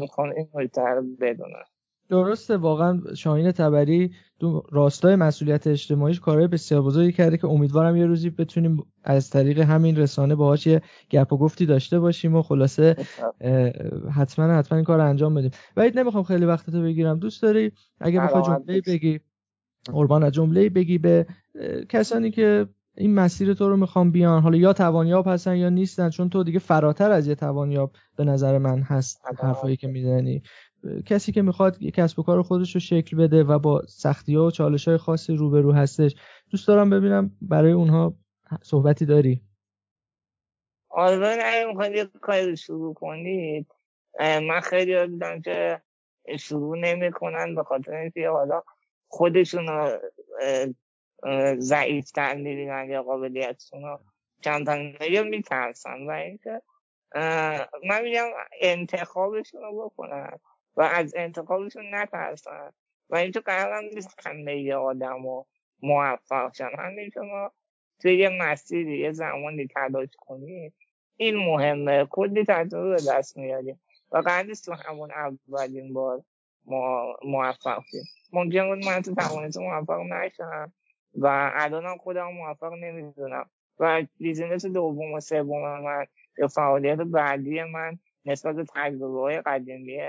می‌خوام 0.00 0.30
این 0.30 0.48
بدونم 1.20 1.64
درسته 2.08 2.56
واقعا 2.56 3.00
شاهین 3.16 3.52
تبری 3.52 4.12
تو 4.40 4.62
راستای 4.70 5.16
مسئولیت 5.16 5.66
اجتماعیش 5.66 6.20
کارهای 6.20 6.46
بسیار 6.46 6.82
بزرگی 6.82 7.12
کرده 7.12 7.36
که 7.36 7.46
امیدوارم 7.46 7.96
یه 7.96 8.06
روزی 8.06 8.30
بتونیم 8.30 8.84
از 9.04 9.30
طریق 9.30 9.58
همین 9.58 9.96
رسانه 9.96 10.34
باهاش 10.34 10.66
یه 10.66 10.82
گپ 11.10 11.32
و 11.32 11.38
گفتی 11.38 11.66
داشته 11.66 12.00
باشیم 12.00 12.36
و 12.36 12.42
خلاصه 12.42 12.96
حتما 14.14 14.46
حتما 14.46 14.76
این 14.76 14.84
کار 14.84 14.98
رو 14.98 15.08
انجام 15.08 15.34
بدیم. 15.34 15.50
ولی 15.76 15.90
نمی‌خوام 15.96 16.24
خیلی 16.24 16.44
وقتتو 16.44 16.82
بگیرم. 16.82 17.18
دوست 17.18 17.42
داری؟ 17.42 17.72
اگه 18.00 18.20
بخوای 18.20 18.42
جمله 18.42 18.80
بگی. 18.86 19.20
قربان 19.92 20.22
از 20.22 20.32
جمله 20.32 20.68
بگی 20.68 20.98
به 20.98 21.26
کسانی 21.88 22.30
که 22.30 22.66
این 22.96 23.14
مسیر 23.14 23.54
تو 23.54 23.68
رو 23.68 23.76
می‌خوام 23.76 24.10
بیان. 24.10 24.42
حالا 24.42 24.56
یا 24.56 24.72
توانیاب 24.72 25.28
هستن 25.28 25.56
یا 25.56 25.68
نیستن 25.68 26.10
چون 26.10 26.28
تو 26.28 26.44
دیگه 26.44 26.58
فراتر 26.58 27.10
از 27.10 27.26
یه 27.26 27.34
توانیاب 27.34 27.92
به 28.16 28.24
نظر 28.24 28.58
من 28.58 28.80
هست 28.80 29.20
حرفایی 29.42 29.76
که 29.76 29.88
می‌زنی. 29.88 30.42
کسی 31.06 31.32
که 31.32 31.42
می‌خواد 31.42 31.78
کسب 31.78 32.18
و 32.18 32.22
کار 32.22 32.42
خودش 32.42 32.74
رو 32.74 32.80
شکل 32.80 33.16
بده 33.16 33.44
و 33.44 33.58
با 33.58 33.82
سختی 33.88 34.34
ها 34.34 34.46
و 34.46 34.50
چالش 34.50 34.88
های 34.88 34.96
خاصی 34.96 35.34
روبرو 35.34 35.72
هستش. 35.72 36.14
دوست 36.50 36.68
دارم 36.68 36.90
ببینم 36.90 37.30
برای 37.42 37.72
اونها 37.72 38.14
صحبتی 38.62 39.06
داری. 39.06 39.42
آره 40.88 41.38
اگه 41.44 41.66
می‌خواید 41.66 41.94
یه 41.94 42.04
کاری 42.04 42.56
شروع 42.56 42.94
کنید 42.94 43.66
من 44.20 44.60
خیلی 44.60 45.06
دیدم 45.06 45.40
که 45.40 45.82
شروع 46.38 46.78
نمی‌کنن 46.78 47.54
به 47.54 47.62
خاطر 47.62 47.94
اینکه 47.94 48.28
حالا 48.28 48.62
خودشون 49.08 49.66
رو 49.66 49.98
ضعیفتر 51.58 52.34
می‌بینن 52.34 52.90
یا 52.90 53.02
قابلیتشون 53.02 53.82
رو 53.82 54.00
کمتر 54.42 55.10
یا 55.10 55.22
میترسن. 55.22 56.06
و 56.06 56.10
اینکه 56.10 56.62
من 57.88 58.02
میگم 58.02 58.26
انتخابشون 58.60 59.62
رو 59.62 59.84
بکنن. 59.84 60.38
و 60.76 60.82
از 60.82 61.14
انتخابشون 61.16 61.94
نترسن. 61.94 62.70
و 63.10 63.16
اینجا 63.16 63.40
قرار 63.40 63.72
هم 63.72 63.84
نیست 63.84 64.26
همه 64.26 64.74
آدم 64.74 65.26
و 65.26 65.44
موفق 65.82 66.54
شن. 66.54 66.70
همین 66.78 67.10
شما 67.10 67.52
توی 68.00 68.16
یه 68.16 68.28
مسیری 68.28 68.98
یه 68.98 69.12
زمانی 69.12 69.66
تلاش 69.66 70.08
کنید 70.18 70.74
این 71.16 71.36
مهمه. 71.36 72.06
کلی 72.10 72.44
تجربه 72.44 72.90
به 72.90 73.02
دست 73.08 73.36
میاریم. 73.36 73.80
و 74.12 74.18
قرار 74.18 74.44
نیست 74.44 74.66
تو 74.66 74.72
همون 74.72 75.10
اولین 75.10 75.92
بار 75.92 76.22
موفق 77.24 77.82
شیم. 77.90 78.04
ممکن 78.32 78.74
بود 78.74 78.86
من 78.86 79.02
تو 79.02 79.14
توانست 79.14 79.58
موفق 79.58 80.00
نشم 80.00 80.72
و 81.14 81.50
الان 81.54 81.84
هم 81.84 81.98
خودم 81.98 82.32
موفق 82.32 82.72
نمی‌دونم. 82.72 83.50
و 83.78 84.02
بیزینس 84.18 84.66
دوم 84.66 85.12
و 85.12 85.20
سوم 85.20 85.80
من 85.80 86.06
یا 86.38 86.48
فعالیت 86.48 86.98
بعدی 86.98 87.62
من 87.62 87.98
نسبت 88.24 88.56
به 88.56 88.64
تجربه 88.74 89.20
های 89.20 89.40
قدیمی 89.40 90.00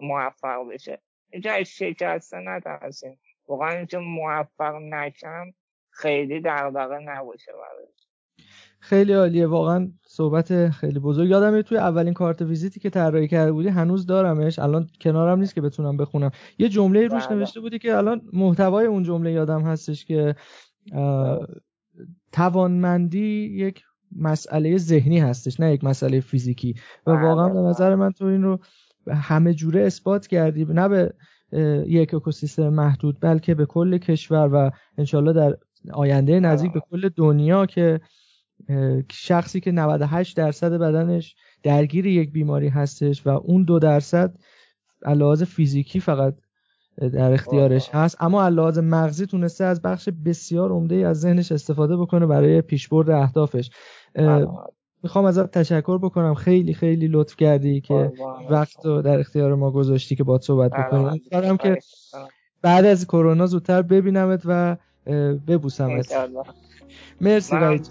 موفق 0.00 0.68
بشه. 0.72 1.00
اینجا 1.30 1.52
از 1.52 1.66
شکسته 1.66 2.36
نترسیم. 2.38 3.18
واقعا 3.48 3.70
اینجا 3.70 4.00
موفق 4.00 4.74
نشم 4.74 5.46
خیلی 5.90 6.40
دغدغه 6.40 6.98
نباشه 6.98 7.52
براش 7.52 8.08
خیلی 8.80 9.12
عالیه. 9.12 9.46
واقعا 9.46 9.92
صحبت 10.06 10.70
خیلی 10.70 10.98
بزرگ. 10.98 11.30
یادم 11.30 11.62
توی 11.62 11.78
اولین 11.78 12.14
کارت 12.14 12.42
ویزیتی 12.42 12.80
که 12.80 12.90
طراحی 12.90 13.28
کرده 13.28 13.52
بودی 13.52 13.68
هنوز 13.68 14.06
دارمش. 14.06 14.58
الان 14.58 14.88
کنارم 15.00 15.38
نیست 15.38 15.54
که 15.54 15.60
بتونم 15.60 15.96
بخونم. 15.96 16.30
یه 16.58 16.68
جمله 16.68 17.06
روش 17.06 17.30
نوشته 17.30 17.60
بودی 17.60 17.78
که 17.78 17.96
الان 17.96 18.20
محتوای 18.32 18.86
اون 18.86 19.02
جمله 19.02 19.32
یادم 19.32 19.62
هستش 19.62 20.04
که 20.04 20.34
توانمندی 22.32 23.56
یک 23.56 23.84
مسئله 24.16 24.76
ذهنی 24.76 25.18
هستش 25.18 25.60
نه 25.60 25.72
یک 25.72 25.84
مسئله 25.84 26.20
فیزیکی. 26.20 26.74
و 27.06 27.10
واقعا 27.10 27.48
به 27.48 27.60
نظر 27.60 27.94
من 27.94 28.12
تو 28.12 28.24
این 28.24 28.42
رو 28.42 28.58
همه 29.06 29.54
جوره 29.54 29.80
اثبات 29.80 30.26
کردی 30.26 30.64
نه 30.64 30.88
به 30.88 31.14
یک 31.86 32.14
اکوسیستم 32.14 32.68
محدود 32.68 33.18
بلکه 33.20 33.54
به 33.54 33.66
کل 33.66 33.98
کشور 33.98 34.48
و 34.52 34.70
انشالله 34.98 35.32
در 35.32 35.56
آینده 35.92 36.40
نزدیک 36.40 36.72
به 36.72 36.80
کل 36.90 37.08
دنیا 37.08 37.66
که 37.66 38.00
شخصی 39.12 39.60
که 39.60 39.72
98 39.72 40.36
درصد 40.36 40.72
بدنش 40.72 41.36
درگیر 41.62 42.06
یک 42.06 42.32
بیماری 42.32 42.68
هستش 42.68 43.26
و 43.26 43.28
اون 43.28 43.64
دو 43.64 43.78
درصد 43.78 44.38
لحاظ 45.06 45.42
فیزیکی 45.42 46.00
فقط 46.00 46.34
در 46.98 47.32
اختیارش 47.32 47.90
هست. 47.90 48.16
اما 48.20 48.48
لحاظ 48.48 48.78
مغزی 48.78 49.26
تونسته 49.26 49.64
از 49.64 49.82
بخش 49.82 50.08
بسیار 50.24 50.70
عمده 50.72 50.94
از 50.94 51.20
ذهنش 51.20 51.52
استفاده 51.52 51.96
بکنه 51.96 52.26
برای 52.26 52.60
پیشبرد 52.60 53.10
اهدافش. 53.10 53.70
می‌خوام 55.02 55.24
ازت 55.24 55.50
تشکر 55.50 55.98
بکنم. 55.98 56.34
خیلی 56.34 56.74
خیلی 56.74 57.08
لطف 57.08 57.36
کردی 57.36 57.80
که 57.80 58.12
وقت 58.50 58.86
رو 58.86 59.02
در 59.02 59.18
اختیار 59.20 59.54
ما 59.54 59.70
گذاشتی 59.70 60.16
که 60.16 60.24
باید 60.24 60.42
صحبت 60.42 60.70
بکنیم. 60.70 61.06
امیدوارم 61.06 61.56
که 61.56 61.78
بعد 62.62 62.84
از 62.84 63.06
کرونا 63.06 63.46
زودتر 63.46 63.82
ببینمت 63.82 64.42
و 64.44 64.76
ببوسمت. 65.46 66.28
مرسی 67.20 67.56
وحید 67.56 67.88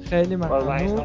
خیلی 0.00 0.36
ممنون. 0.36 1.00